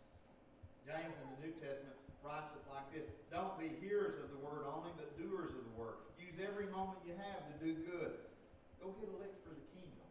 James 0.87 1.11
in 1.11 1.27
the 1.35 1.39
New 1.43 1.53
Testament 1.59 1.97
writes 2.21 2.53
it 2.53 2.65
like 2.69 2.87
this 2.93 3.07
Don't 3.33 3.57
be 3.57 3.73
hearers 3.81 4.21
of 4.21 4.29
the 4.29 4.41
word 4.41 4.69
only, 4.69 4.93
but 4.97 5.09
doers 5.17 5.53
of 5.53 5.63
the 5.65 5.75
word. 5.77 5.97
Use 6.21 6.37
every 6.37 6.69
moment 6.69 7.01
you 7.05 7.17
have 7.17 7.41
to 7.49 7.55
do 7.57 7.73
good. 7.85 8.13
Go 8.77 8.93
get 9.01 9.09
a 9.09 9.17
lick 9.17 9.33
for 9.41 9.53
the 9.53 9.65
kingdom. 9.73 10.09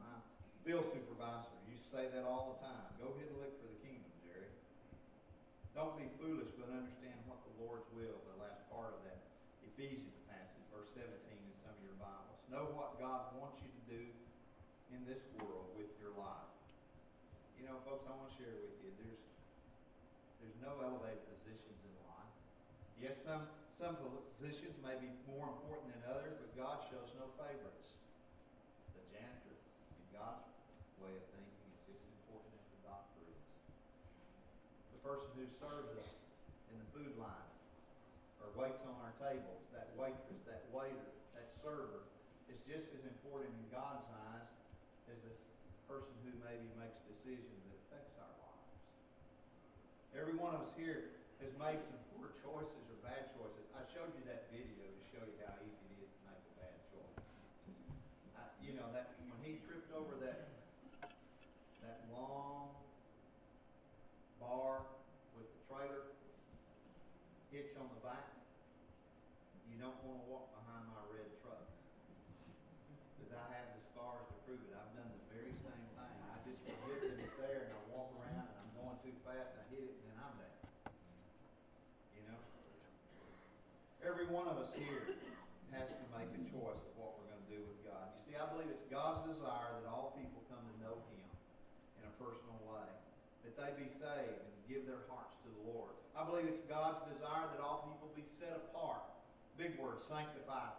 My 0.00 0.16
bill 0.64 0.84
supervisor 0.88 1.52
used 1.68 1.83
to 1.83 1.83
say 1.94 2.10
that 2.10 2.26
all 2.26 2.58
the 2.58 2.66
time. 2.66 2.90
Go 2.98 3.14
hit 3.14 3.30
a 3.30 3.36
lick 3.38 3.54
for 3.62 3.70
the 3.70 3.78
kingdom, 3.86 4.10
Jerry. 4.26 4.50
Don't 5.78 5.94
be 5.94 6.10
foolish, 6.18 6.50
but 6.58 6.66
understand 6.74 7.14
what 7.30 7.38
the 7.46 7.54
Lord's 7.62 7.86
will, 7.94 8.18
the 8.34 8.38
last 8.42 8.66
part 8.74 8.98
of 8.98 9.00
that 9.06 9.22
Ephesians 9.62 10.18
passage, 10.26 10.66
verse 10.74 10.90
17 10.98 11.06
in 11.06 11.54
some 11.62 11.70
of 11.70 11.82
your 11.86 11.94
Bibles. 12.02 12.42
Know 12.50 12.66
what 12.74 12.98
God 12.98 13.30
wants 13.38 13.62
you 13.62 13.70
to 13.70 13.82
do 13.86 14.02
in 14.90 15.06
this 15.06 15.22
world 15.38 15.70
with 15.78 15.90
your 16.02 16.10
life. 16.18 16.50
You 17.62 17.70
know, 17.70 17.78
folks, 17.86 18.10
I 18.10 18.12
want 18.18 18.34
to 18.34 18.36
share 18.42 18.58
with 18.58 18.74
you, 18.82 18.90
there's 18.98 19.22
there's 20.42 20.58
no 20.66 20.74
elevated 20.82 21.22
positions 21.30 21.78
in 21.78 21.94
life. 22.10 22.34
Yes, 22.98 23.14
some 23.22 23.46
some 23.78 23.94
positions 24.02 24.74
may 24.82 24.98
be 24.98 25.14
more 25.30 25.46
important 25.46 25.94
than 25.94 26.02
others, 26.10 26.34
but 26.42 26.50
God 26.58 26.82
shows 26.90 27.10
no 27.18 27.30
favorites. 27.38 27.94
The 28.98 29.02
janitor, 29.14 29.54
in 29.94 30.04
God's 30.14 30.54
way 31.02 31.12
of 31.12 31.24
thinking, 31.34 31.68
is 31.74 31.82
just 31.90 32.00
as 32.00 32.12
important 32.24 32.54
as 32.54 32.64
the 32.70 32.80
doctor 32.86 33.20
is. 33.28 33.42
The 34.94 35.00
person 35.02 35.28
who 35.36 35.46
in 35.64 36.76
the 36.76 36.88
food 36.92 37.16
line 37.16 37.48
or 38.44 38.52
waits 38.52 38.84
on 38.84 38.92
our 39.00 39.16
tables, 39.16 39.64
that 39.72 39.88
waitress, 39.96 40.44
that 40.44 40.68
waiter, 40.68 41.08
that 41.32 41.48
server, 41.64 42.04
is 42.52 42.60
just 42.68 42.84
as 42.92 43.00
important 43.08 43.48
in 43.48 43.66
God's 43.72 44.04
eyes 44.28 44.48
as 45.08 45.16
the 45.24 45.32
person 45.88 46.12
who 46.28 46.36
maybe 46.44 46.68
makes 46.76 47.00
decisions 47.08 47.56
that 47.64 47.76
affects 47.88 48.12
our 48.20 48.34
lives. 48.44 48.76
Every 50.12 50.36
one 50.36 50.52
of 50.52 50.68
us 50.68 50.72
here 50.76 51.16
has 51.40 51.48
made 51.56 51.80
some 51.88 52.00
poor 52.12 52.28
choices 52.44 52.84
or 52.92 53.00
bad 53.00 53.32
choices. 53.32 53.64
I 53.72 53.88
showed 53.96 54.12
you 54.12 54.22
that 54.28 54.52
video 54.52 54.84
to 54.84 55.02
show 55.16 55.24
you 55.24 55.40
how 55.48 55.56
easy 55.64 55.84
it 55.96 56.04
is 56.04 56.12
to 56.12 56.22
make 56.28 56.44
a 56.44 56.54
bad 56.60 56.76
choice. 56.92 57.16
I, 58.36 58.44
you 58.60 58.76
know 58.76 58.92
that 58.92 59.16
when 59.32 59.40
he 59.40 59.64
tripped 59.64 59.88
over 59.96 60.12
that 60.28 60.52
that 61.80 62.00
long 62.12 62.68
bar 64.40 64.84
with 65.36 65.44
the 65.44 65.60
trailer 65.68 66.08
hitch 67.52 67.76
on 67.76 67.86
the 67.92 68.02
back, 68.02 68.34
you 69.70 69.73
don't 69.84 70.00
want 70.00 70.16
to 70.16 70.28
walk 70.32 70.48
behind 70.56 70.88
my 70.88 71.04
red 71.12 71.28
truck 71.44 71.60
because 73.20 73.36
I 73.36 73.44
have 73.52 73.68
the 73.76 73.84
scars 73.92 74.24
to 74.32 74.36
prove 74.48 74.64
it. 74.64 74.72
I've 74.72 74.96
done 74.96 75.12
the 75.12 75.24
very 75.28 75.52
same 75.60 75.84
thing. 75.92 76.16
I 76.24 76.40
just 76.40 76.56
forget 76.64 77.04
that 77.04 77.20
it's 77.20 77.36
there 77.36 77.68
and 77.68 77.72
I 77.76 77.80
walk 77.92 78.16
around 78.16 78.48
and 78.48 78.56
I'm 78.64 78.72
going 78.80 78.96
too 79.04 79.12
fast 79.28 79.52
and 79.52 79.60
I 79.60 79.66
hit 79.76 79.84
it 79.84 79.92
and 79.92 80.04
then 80.08 80.18
I'm 80.24 80.36
there. 80.40 80.60
You 82.16 82.22
know? 82.32 82.40
Every 84.08 84.24
one 84.32 84.48
of 84.48 84.56
us 84.56 84.72
here 84.72 85.04
has 85.76 85.92
to 85.92 86.06
make 86.16 86.32
a 86.32 86.42
choice 86.48 86.80
of 86.80 86.92
what 86.96 87.20
we're 87.20 87.28
going 87.28 87.44
to 87.44 87.52
do 87.52 87.60
with 87.60 87.84
God. 87.84 88.08
You 88.24 88.32
see, 88.32 88.36
I 88.40 88.48
believe 88.48 88.72
it's 88.72 88.88
God's 88.88 89.28
desire 89.36 89.84
that 89.84 89.92
all 89.92 90.16
people 90.16 90.40
come 90.48 90.64
to 90.64 90.74
know 90.80 90.96
Him 91.12 91.28
in 92.00 92.08
a 92.08 92.12
personal 92.16 92.56
way, 92.64 92.88
that 93.44 93.52
they 93.52 93.68
be 93.76 93.92
saved 94.00 94.48
and 94.48 94.56
give 94.64 94.88
their 94.88 95.04
hearts 95.12 95.36
to 95.44 95.52
the 95.60 95.76
Lord. 95.76 95.92
I 96.16 96.24
believe 96.24 96.48
it's 96.48 96.64
God's 96.72 97.04
desire 97.12 97.52
that 97.52 97.60
all 97.60 97.84
people 97.84 98.08
be 98.16 98.24
set 98.40 98.56
apart. 98.72 99.04
Big 99.54 99.78
word, 99.78 99.93
sanctified. 100.10 100.74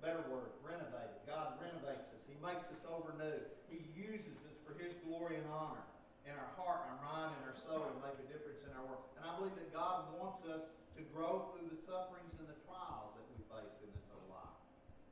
Better 0.00 0.24
word, 0.32 0.48
renovated. 0.64 1.20
God 1.28 1.60
renovates 1.60 2.08
us. 2.08 2.20
He 2.24 2.36
makes 2.40 2.64
us 2.72 2.82
over 2.88 3.12
new. 3.20 3.40
He 3.68 3.84
uses 3.92 4.36
us 4.48 4.56
for 4.64 4.72
His 4.80 4.96
glory 5.04 5.36
and 5.36 5.46
honor 5.52 5.84
in 6.24 6.32
our 6.32 6.52
heart, 6.56 6.80
our 6.88 7.00
mind, 7.04 7.36
and 7.36 7.42
our 7.52 7.58
soul 7.68 7.84
to 7.84 8.00
make 8.00 8.16
a 8.16 8.26
difference 8.32 8.64
in 8.64 8.72
our 8.76 8.84
world. 8.88 9.04
And 9.20 9.28
I 9.28 9.36
believe 9.36 9.56
that 9.60 9.70
God 9.76 10.08
wants 10.16 10.40
us 10.48 10.64
to 10.96 11.02
grow 11.12 11.52
through 11.52 11.68
the 11.68 11.80
sufferings 11.84 12.32
and 12.40 12.48
the 12.48 12.58
trials 12.64 13.12
that 13.16 13.24
we 13.28 13.40
face 13.52 13.76
in 13.84 13.90
this 13.92 14.08
life. 14.32 14.56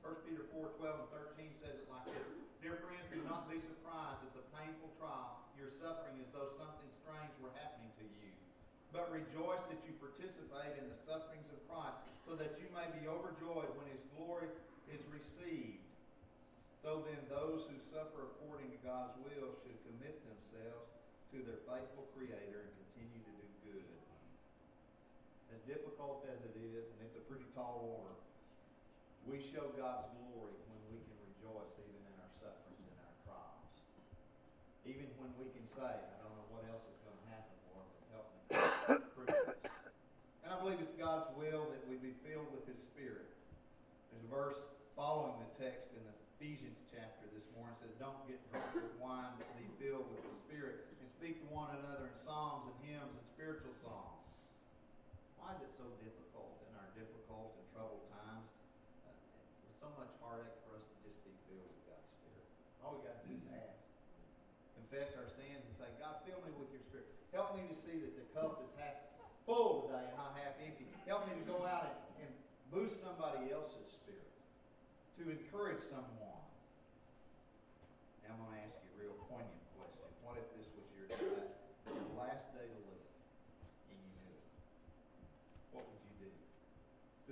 1 0.04 0.24
Peter 0.24 0.44
4, 0.56 0.72
12 0.80 1.04
and 1.04 1.10
13 1.36 1.64
says 1.64 1.76
it 1.76 1.88
like 1.92 2.08
this. 2.08 2.28
Dear 2.64 2.80
friends, 2.80 3.04
do 3.12 3.20
not 3.28 3.44
be 3.48 3.60
surprised 3.60 4.24
at 4.24 4.32
the 4.32 4.44
painful 4.56 4.88
trial 4.96 5.38
you're 5.58 5.74
suffering 5.82 6.14
as 6.22 6.30
though 6.30 6.54
something 6.54 6.86
strange 7.02 7.34
were 7.42 7.50
happening 7.58 7.90
to 7.98 8.06
you. 8.22 8.30
But 8.92 9.12
rejoice 9.12 9.62
that 9.68 9.80
you 9.84 9.92
participate 10.00 10.74
in 10.80 10.88
the 10.88 10.98
sufferings 11.04 11.46
of 11.52 11.60
Christ, 11.68 12.00
so 12.24 12.36
that 12.36 12.56
you 12.60 12.68
may 12.72 12.88
be 12.96 13.08
overjoyed 13.08 13.70
when 13.76 13.88
his 13.92 14.02
glory 14.16 14.48
is 14.88 15.00
received. 15.12 15.84
So 16.80 17.04
then 17.04 17.20
those 17.28 17.68
who 17.68 17.76
suffer 17.92 18.32
according 18.32 18.72
to 18.72 18.78
God's 18.80 19.12
will 19.20 19.52
should 19.60 19.76
commit 19.84 20.16
themselves 20.24 20.88
to 21.34 21.44
their 21.44 21.60
faithful 21.68 22.08
Creator 22.16 22.64
and 22.64 22.72
continue 22.88 23.20
to 23.20 23.32
do 23.36 23.46
good. 23.68 23.84
As 25.52 25.60
difficult 25.68 26.24
as 26.32 26.40
it 26.48 26.56
is, 26.56 26.88
and 26.88 26.98
it's 27.04 27.16
a 27.20 27.24
pretty 27.28 27.44
tall 27.52 27.84
order, 28.00 28.16
we 29.28 29.44
show 29.52 29.68
God's 29.76 30.08
glory 30.16 30.56
when 30.72 30.80
we 30.88 30.96
can 31.04 31.18
rejoice 31.28 31.72
even 31.76 32.00
in 32.08 32.16
our 32.16 32.32
sufferings 32.40 32.80
and 32.88 32.98
our 33.04 33.16
trials. 33.28 33.68
Even 34.88 35.08
when 35.20 35.28
we 35.36 35.52
can 35.52 35.68
say, 35.76 35.92
I 35.92 36.16
don't 36.24 36.32
know 36.32 36.48
what 36.48 36.64
else 36.72 36.88
is 36.88 36.96
going 37.04 37.20
to 37.20 37.28
happen, 37.28 37.52
Lord, 37.68 37.84
but 37.92 38.04
help 38.16 38.26
me 38.32 38.48
prove 39.12 39.28
this. 39.28 39.68
And 40.47 40.47
I 40.58 40.66
believe 40.66 40.82
it's 40.82 40.98
God's 40.98 41.30
will 41.38 41.70
that 41.70 41.86
we 41.86 42.02
be 42.02 42.18
filled 42.26 42.50
with 42.50 42.66
His 42.66 42.82
Spirit. 42.90 43.30
There's 44.10 44.26
a 44.26 44.30
verse 44.34 44.58
following 44.98 45.38
the 45.38 45.46
text 45.54 45.86
in 45.94 46.02
the 46.02 46.10
Ephesians 46.34 46.74
chapter 46.90 47.30
this 47.30 47.46
morning 47.54 47.78
says, 47.78 47.94
Don't 48.02 48.18
get 48.26 48.42
drunk 48.50 48.66
with 48.74 48.90
wine, 48.98 49.38
but 49.38 49.46
be 49.54 49.70
filled 49.78 50.10
with 50.10 50.18
the 50.18 50.34
Spirit, 50.50 50.82
and 50.98 51.06
speak 51.14 51.38
to 51.46 51.48
one 51.54 51.70
another 51.78 52.10
in 52.10 52.14
psalms 52.26 52.74
and 52.74 52.74
hymns 52.90 53.06
and 53.06 53.22
spiritual 53.38 53.70
songs. 53.86 54.18
Why 55.38 55.54
is 55.54 55.62
it 55.62 55.70
so 55.78 55.86
difficult 56.02 56.58
in 56.66 56.74
our 56.74 56.90
difficult 56.98 57.54
and 57.54 57.66
troubled 57.70 58.02
times? 58.10 58.50
Uh, 59.06 59.14
with 59.14 59.78
so 59.78 59.94
much 59.94 60.10
heartache 60.18 60.58
for 60.66 60.74
us 60.74 60.82
to 60.82 60.96
just 61.06 61.22
be 61.22 61.38
filled 61.46 61.70
with 61.70 61.86
God's 61.86 62.10
Spirit. 62.18 62.46
All 62.82 62.98
we 62.98 63.06
got 63.06 63.22
to 63.22 63.30
do 63.30 63.38
is 63.38 63.46
ask. 63.54 63.78
Confess 64.74 65.14
our 65.22 65.30
sins 65.38 65.62
and 65.62 65.74
say, 65.78 65.86
God, 66.02 66.18
fill 66.26 66.42
me 66.42 66.50
with 66.58 66.74
your 66.74 66.82
Spirit. 66.90 67.06
Help 67.30 67.54
me 67.54 67.62
to 67.70 67.78
see 67.86 68.02
that 68.02 68.10
the 68.18 68.26
cup 68.34 68.58
is 68.66 68.74
half 68.74 69.06
full 69.48 69.88
today 69.88 70.04
and 70.04 70.16
not 70.20 70.36
half 70.36 70.52
empty. 70.60 70.84
Help 71.08 71.24
me 71.24 71.32
to 71.40 71.46
go 71.48 71.64
out 71.64 71.88
and, 71.88 72.28
and 72.28 72.30
boost 72.68 73.00
somebody 73.00 73.48
else's 73.48 73.88
spirit, 73.96 74.28
to 75.16 75.32
encourage 75.32 75.80
someone. 75.88 76.20
Now 78.28 78.36
I'm 78.36 78.44
going 78.44 78.60
to 78.60 78.68
ask 78.68 78.76
you 78.84 78.92
a 78.92 79.08
real 79.08 79.16
poignant 79.24 79.64
question. 79.72 80.04
What 80.20 80.36
if 80.36 80.44
this 80.52 80.68
was 80.76 80.84
your 80.92 81.08
day, 81.08 81.48
your 81.88 82.12
last 82.20 82.52
day 82.52 82.68
to 82.68 82.78
live, 82.92 83.08
and 83.88 83.96
you 83.96 84.12
knew 84.20 84.36
it? 84.36 84.44
What 85.72 85.88
would 85.88 85.96
you 86.12 86.28
do? 86.28 86.30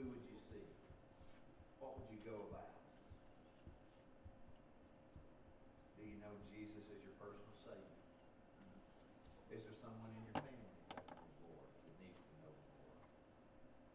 Who 0.01 0.09
would 0.09 0.25
you 0.25 0.41
see? 0.49 0.65
What 1.85 2.01
would 2.01 2.09
you 2.09 2.25
go 2.25 2.49
about? 2.49 2.81
Do 6.01 6.09
you 6.09 6.17
know 6.25 6.33
Jesus 6.49 6.81
as 6.89 6.97
your 7.05 7.13
personal 7.21 7.53
Savior? 7.61 8.01
Is 9.53 9.61
there 9.69 9.77
someone 9.85 10.17
in 10.17 10.33
your 10.33 10.41
family 10.41 10.65
that 10.65 10.97
doesn't 10.97 11.13
know 11.13 11.29
the 11.29 11.45
Lord 11.45 11.69
that 11.77 11.93
needs 12.01 12.25
to 12.25 12.33
know 12.41 12.57
the 12.57 12.73
Lord? 12.89 13.05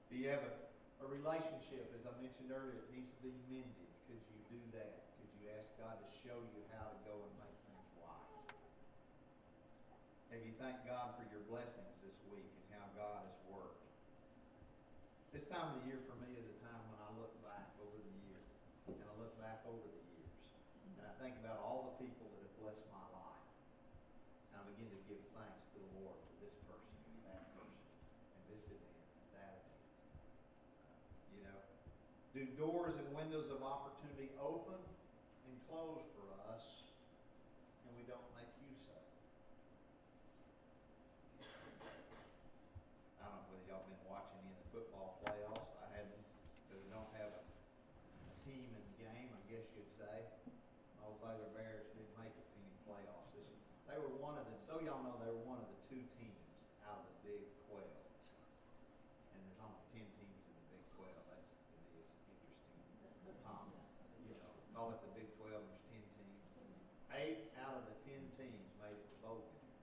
Do 0.05 0.11
have 0.29 0.45
a, 0.45 0.53
a 1.01 1.07
relationship, 1.10 1.89
as 1.97 2.05
I 2.05 2.13
mentioned 2.21 2.53
earlier, 2.53 2.77
that 2.77 2.91
needs 2.93 3.10
to 3.17 3.21
be 3.25 3.34
mended? 3.49 3.89
Could 4.05 4.21
you 4.21 4.39
do 4.53 4.62
that? 4.77 5.10
Could 5.17 5.31
you 5.41 5.49
ask 5.57 5.65
God 5.81 5.97
to 5.97 6.10
show 6.21 6.38
you 6.38 6.62
how 6.77 6.93
to 6.93 6.97
go 7.07 7.15
and 7.17 7.34
make 7.41 7.57
things? 7.65 7.81
Have 10.31 10.39
you 10.47 10.55
thanked 10.55 10.88
God 10.88 11.19
for 11.19 11.27
your 11.27 11.43
blessings 11.51 11.91
this 12.07 12.15
week 12.31 12.47
and 12.47 12.79
how 12.79 12.88
God 12.95 13.27
has 13.27 13.36
worked? 13.51 13.84
This 15.36 15.43
time 15.51 15.75
of 15.75 15.84
the 15.84 15.91
year 15.91 15.99
for 16.07 16.15
me 16.23 16.39
is 16.39 16.47
a 16.47 16.57
time 16.63 16.79
when 16.88 17.03
I 17.03 17.12
look 17.19 17.36
back 17.43 17.67
over 17.84 17.99
the 17.99 18.15
year, 18.31 18.39
and 18.88 18.95
I 19.03 19.12
look 19.19 19.36
back 19.43 19.60
over 19.67 19.84
the 19.84 20.03
years, 20.07 20.31
and 20.88 21.03
I 21.03 21.12
think 21.19 21.36
about 21.43 21.60
all 21.60 21.91
the 21.91 21.95
people 21.99 22.31
that 22.31 22.47
have 22.47 22.55
blessed 22.63 22.88
my 22.95 23.03
life. 23.12 23.43
And 24.55 24.63
I 24.63 24.71
begin 24.71 24.88
to 24.88 24.99
give 25.12 25.19
thanks 25.36 25.67
to 25.75 25.84
the 25.84 25.99
Lord 25.99 26.15
for 26.15 26.36
this 26.39 26.55
person, 26.63 26.95
and 27.12 27.19
that 27.27 27.51
person, 27.51 27.84
and 28.39 28.43
this 28.55 28.63
event, 28.71 29.03
and 29.19 29.27
that 29.36 29.55
event. 29.67 29.84
Uh, 30.88 30.95
You 31.36 31.43
know, 31.43 31.60
do 32.41 32.49
doors 32.58 32.97
and 32.97 33.06
windows 33.13 33.54
of 33.54 33.62
opportunity 33.62 34.34
open 34.41 34.82
and 35.45 35.54
close 35.69 36.01
for 36.17 36.25
us, 36.49 36.65
and 37.86 37.93
we 37.93 38.01
don't 38.10 38.25
make 38.34 38.49
use 38.65 38.82
of 38.89 38.97
it? 38.97 39.13
I 43.21 43.30
don't 43.30 43.45
know 43.45 43.54
whether 43.54 43.65
y'all 43.69 43.86
been 43.86 44.01
watching 44.10 44.41
any 44.41 44.58
of 44.58 44.60
the 44.65 44.69
football 44.73 45.21
playoffs. 45.21 45.69
I 45.86 46.01
haven't, 46.01 46.25
because 46.65 46.82
we 46.82 46.89
don't 46.89 47.13
have 47.21 47.30
a 47.30 47.43
team 48.49 48.73
in 48.73 48.82
the 48.89 48.95
game, 49.06 49.30
I 49.38 49.41
guess 49.45 49.69
you'd 49.77 49.93
say. 50.01 50.25
Old 51.06 51.21
Baylor 51.21 51.54
Bears 51.54 51.86
didn't 51.93 52.15
make 52.17 52.34
it 52.34 52.41
to 52.41 52.58
any 52.58 52.73
playoffs 52.89 53.30
this. 53.38 53.54
They 53.86 54.01
were 54.01 54.17
one 54.17 54.41
of 54.41 54.49
the, 54.49 54.58
so 54.65 54.82
y'all 54.82 55.06
know, 55.06 55.13
they 55.21 55.30
were 55.30 55.45
one 55.45 55.62
of 55.62 55.69
the 55.69 55.77
two 55.93 56.01
teams 56.17 56.41
out 56.89 57.06
of 57.06 57.13
the 57.21 57.38
Big 57.38 57.45
Twelve. 57.69 58.01
And 59.38 59.45
there's 59.45 59.62
only 59.62 59.77
ten 59.93 60.10
teams 60.17 60.41
in 60.41 60.54
the 60.58 60.65
Big 60.73 60.82
Twelve. 60.97 61.21
That's, 61.30 61.45
to 61.45 61.77
me, 61.86 62.01
is 62.01 62.10
interesting. 62.34 62.82
Um, 63.49 63.67
you 64.25 64.38
know, 64.38 64.49
call 64.77 64.93
it 64.95 65.01
the 65.06 65.12
Big 65.17 65.27
Twelve, 65.38 65.60
there's 65.65 65.84
ten 65.89 66.01
teams. 66.15 66.39
Eight 67.17 67.41
out 67.60 67.75
of 67.82 67.84
the 67.89 67.95
ten 68.08 68.21
teams 68.39 68.63
made 68.80 68.93
it 68.95 69.04
to 69.12 69.15
bowl 69.25 69.41
games. 69.51 69.82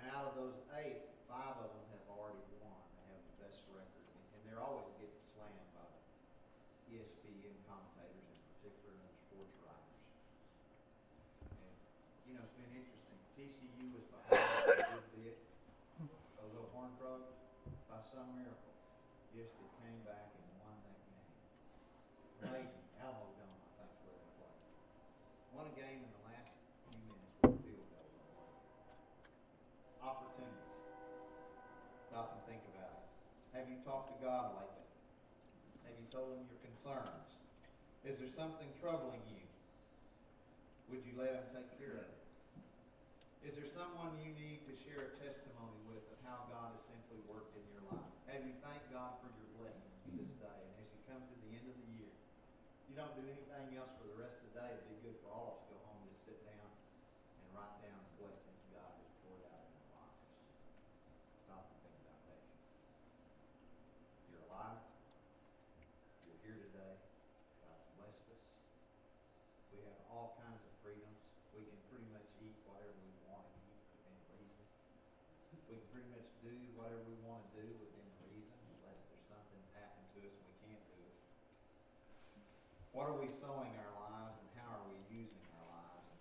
And 0.00 0.08
out 0.14 0.32
of 0.32 0.34
those 0.38 0.56
eight, 0.80 1.02
five 1.28 1.58
of 1.60 1.68
them 1.68 1.86
have 1.92 2.06
already 2.08 2.40
won. 2.62 2.78
They 3.04 3.12
have 3.12 3.24
the 3.28 3.36
best 3.50 3.60
record. 3.74 4.06
And- 4.16 4.30
And 4.32 4.40
they're 4.48 4.62
always 4.62 4.88
getting 4.96 5.20
slammed 5.36 5.68
by 5.76 5.84
the 5.84 6.96
E 6.96 7.02
ESPN 7.02 7.56
commentators, 7.68 8.24
in 8.32 8.40
particular, 8.56 8.96
and 8.96 9.04
other 9.04 9.20
sports 9.28 9.54
writers. 9.60 10.00
And, 11.52 11.72
you 12.28 12.32
know, 12.36 12.42
it's 12.48 12.56
been 12.56 12.72
interesting. 12.72 13.18
TCU 13.36 13.86
was 13.96 14.04
behind 14.12 14.76
a 14.76 14.88
good 14.92 15.08
bit. 15.16 15.36
Those 16.40 16.52
old 16.58 16.68
Horned 16.76 16.96
Frogs, 17.00 17.32
by 17.88 18.00
some 18.12 18.28
miracle, 18.36 18.72
just 19.32 19.52
it 19.56 19.72
came 19.84 20.00
back 20.04 20.32
and 20.36 20.44
won 20.60 20.74
that 20.84 20.98
game. 21.06 21.28
Amazing. 22.50 22.84
Alamo 23.00 23.30
Dome, 23.40 23.56
I 23.56 23.88
think, 23.88 23.88
is 23.94 24.00
where 24.04 24.18
they 24.20 24.30
played. 24.36 24.60
Won 25.56 25.64
a 25.70 25.74
game 25.78 26.00
in 26.04 26.10
the 26.12 26.22
last 26.28 26.52
few 26.92 27.00
minutes 27.08 27.34
with 27.40 27.56
a 27.56 27.60
field 27.64 27.88
goal. 27.88 28.52
Opportunities. 30.04 30.76
Stop 32.12 32.36
and 32.36 32.42
think 32.44 32.62
about 32.76 33.00
it. 33.00 33.06
Have 33.82 33.90
talked 33.98 34.14
to 34.14 34.18
God 34.22 34.54
lately? 34.62 34.86
Have 35.90 35.98
you 35.98 36.06
told 36.14 36.38
him 36.38 36.46
your 36.46 36.62
concerns? 36.62 37.26
Is 38.06 38.14
there 38.14 38.30
something 38.30 38.70
troubling 38.78 39.18
you? 39.26 39.42
Would 40.86 41.02
you 41.02 41.18
let 41.18 41.34
him 41.34 41.50
take 41.50 41.66
care 41.82 41.98
of 41.98 42.06
it? 42.06 42.22
Is 43.42 43.58
there 43.58 43.66
someone 43.74 44.14
you 44.22 44.30
need 44.38 44.62
to 44.70 44.74
share 44.86 45.10
a 45.10 45.18
testimony 45.18 45.82
with 45.90 46.06
of 46.14 46.18
how 46.22 46.46
God 46.46 46.78
has 46.78 46.82
simply 46.94 47.18
worked 47.26 47.58
in 47.58 47.66
your 47.74 47.82
life? 47.90 48.06
Have 48.30 48.46
you 48.46 48.54
thanked 48.62 48.86
God 48.94 49.18
for 49.18 49.34
your 49.34 49.50
blessings 49.58 49.98
this 50.14 50.30
day? 50.38 50.58
And 50.62 50.78
as 50.78 50.86
you 50.86 51.02
come 51.10 51.18
to 51.18 51.36
the 51.42 51.50
end 51.50 51.66
of 51.66 51.74
the 51.74 51.88
year, 51.98 52.14
you 52.86 52.94
don't 52.94 53.18
do 53.18 53.26
anything 53.26 53.74
else 53.82 53.90
for 53.98 54.06
the 54.06 54.14
rest 54.14 54.38
of 54.46 54.54
the 54.54 54.62
day. 54.62 54.78
It'd 54.78 54.94
be 54.94 55.10
good 55.10 55.18
for 55.26 55.34
all 55.34 55.58
of 55.58 55.66
us 55.66 55.66
to 55.66 55.74
go 55.74 55.82
home 55.90 56.06
and 56.06 56.14
just 56.14 56.22
sit 56.22 56.38
down 56.46 56.70
and 56.70 57.50
write 57.50 57.82
down 57.82 57.98
the 57.98 58.30
blessings 58.30 58.62
God 58.70 58.94
has 58.94 59.10
poured 59.26 59.42
out 59.50 59.66
in 59.66 59.74
our 59.74 60.06
lives. 60.06 60.22
Stop 61.50 61.66
and 61.66 61.82
think 61.82 61.98
about 61.98 62.22
that. 62.30 62.46
You're 64.30 64.44
alive. 64.46 64.78
You're 66.30 66.38
here 66.46 66.62
today. 66.62 66.94
God's 67.64 67.90
blessed 67.98 68.28
us. 68.30 68.44
We 69.74 69.82
have 69.82 69.98
all 70.12 70.38
kinds 70.38 70.62
of 70.62 70.72
freedoms. 70.84 71.18
We 71.56 71.64
can 71.64 71.80
pretty 71.88 72.08
much 72.12 72.28
eat 72.44 72.56
whatever 72.68 72.92
we 72.92 73.12
want 73.28 73.44
to 73.48 73.56
eat 73.72 73.80
within 73.96 74.16
reason. 74.36 74.64
We 75.68 75.80
can 75.80 75.88
pretty 75.92 76.08
much 76.12 76.28
do 76.44 76.52
whatever 76.76 77.00
we 77.08 77.16
want 77.24 77.44
to 77.48 77.50
do 77.56 77.64
within 77.80 78.08
reason, 78.28 78.56
unless 78.76 79.00
there's 79.08 79.26
something's 79.32 79.72
happened 79.76 80.08
to 80.16 80.20
us 80.28 80.32
and 80.36 80.44
we 80.48 80.56
can't 80.64 80.84
do 80.92 81.00
it. 81.08 81.16
What 82.92 83.08
are 83.08 83.16
we 83.16 83.28
sowing 83.40 83.72
our 83.76 83.94
lives 84.00 84.36
and 84.40 84.48
how 84.60 84.80
are 84.80 84.86
we 84.88 85.00
using 85.12 85.44
our 85.56 85.66
lives? 85.68 86.04
And 86.12 86.20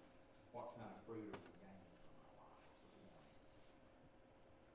what 0.56 0.76
kind 0.76 0.88
of 0.92 1.00
fruit 1.08 1.32
are 1.32 1.40
we 1.40 1.52
gaining 1.60 1.92
from 2.00 2.16
our 2.28 2.36
lives 2.44 2.68
this 2.80 2.96
morning? 3.08 3.32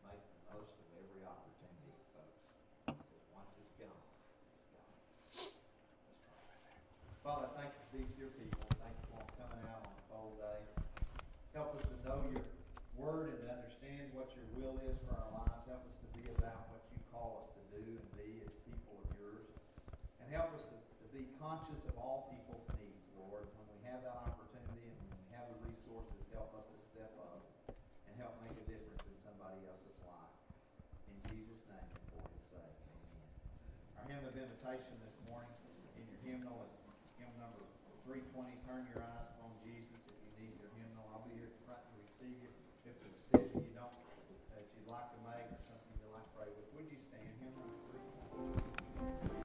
Make 0.04 0.24
the 0.24 0.40
most 0.56 0.72
of 0.76 0.88
every 0.96 1.24
opportunity, 1.24 1.92
folks, 2.16 2.40
because 2.88 3.24
once 3.32 3.52
it's 3.60 3.76
gone, 3.80 4.02
it's 4.56 4.68
gone. 4.72 4.96
Let's 5.36 6.20
pray. 6.24 6.76
Father, 7.24 7.48
thank 7.56 7.72
you 7.76 7.82
for 7.88 7.96
these 7.96 8.12
dear 8.16 8.32
people. 8.36 8.64
Thank 8.76 8.92
you 9.00 9.04
for 9.08 9.20
them 9.22 9.30
coming 9.40 9.62
out 9.68 9.84
on 9.88 9.92
a 9.96 10.04
cold 10.12 10.36
day. 10.36 10.60
Help 11.56 11.72
us 11.80 11.84
to 11.88 11.96
know 12.04 12.20
your 12.28 12.44
word 13.00 13.32
and 13.32 13.40
to 13.40 13.48
understand 13.56 14.12
what 14.12 14.28
your 14.36 14.44
will 14.60 14.76
is 14.84 15.00
for 15.08 15.16
our 15.16 15.32
lives. 15.32 15.64
Help 15.64 15.80
us 15.88 15.96
to 16.04 16.08
be 16.12 16.28
about 16.36 16.68
what 16.68 16.84
you 16.92 17.00
call 17.08 17.48
us 17.48 17.48
to 17.56 17.62
do 17.72 17.80
and 17.80 18.08
be 18.20 18.44
as 18.44 18.52
people 18.68 19.00
of 19.00 19.08
yours. 19.16 19.48
And 20.20 20.28
help 20.28 20.52
us 20.52 20.60
to, 20.68 20.76
to 20.76 21.06
be 21.16 21.24
conscious 21.46 21.78
of 21.86 21.94
all 21.94 22.26
people's 22.26 22.66
needs, 22.74 23.06
Lord. 23.14 23.46
When 23.54 23.70
we 23.70 23.78
have 23.86 24.02
that 24.02 24.18
opportunity 24.18 24.90
and 24.90 24.98
when 24.98 25.14
we 25.14 25.30
have 25.38 25.46
the 25.46 25.58
resources, 25.62 26.18
help 26.34 26.50
us 26.58 26.66
to 26.66 26.78
step 26.90 27.14
up 27.22 27.38
and 28.10 28.18
help 28.18 28.34
make 28.42 28.50
a 28.58 28.66
difference 28.66 28.98
in 29.06 29.14
somebody 29.22 29.62
else's 29.62 29.94
life. 30.02 30.34
In 31.06 31.14
Jesus' 31.30 31.62
name, 31.70 31.86
and 31.86 32.02
for 32.10 32.26
his 32.34 32.42
sake, 32.50 32.74
amen. 32.90 33.30
Our 33.94 34.04
hymn 34.10 34.26
of 34.26 34.34
invitation 34.34 34.98
this 35.06 35.14
morning 35.30 35.54
in 35.94 36.02
your 36.10 36.18
hymnal 36.26 36.66
is 36.66 36.82
hymn 37.14 37.30
number 37.38 37.62
three 38.02 38.26
twenty, 38.34 38.58
Turn 38.66 38.82
Your 38.90 39.06
Eyes. 39.06 39.15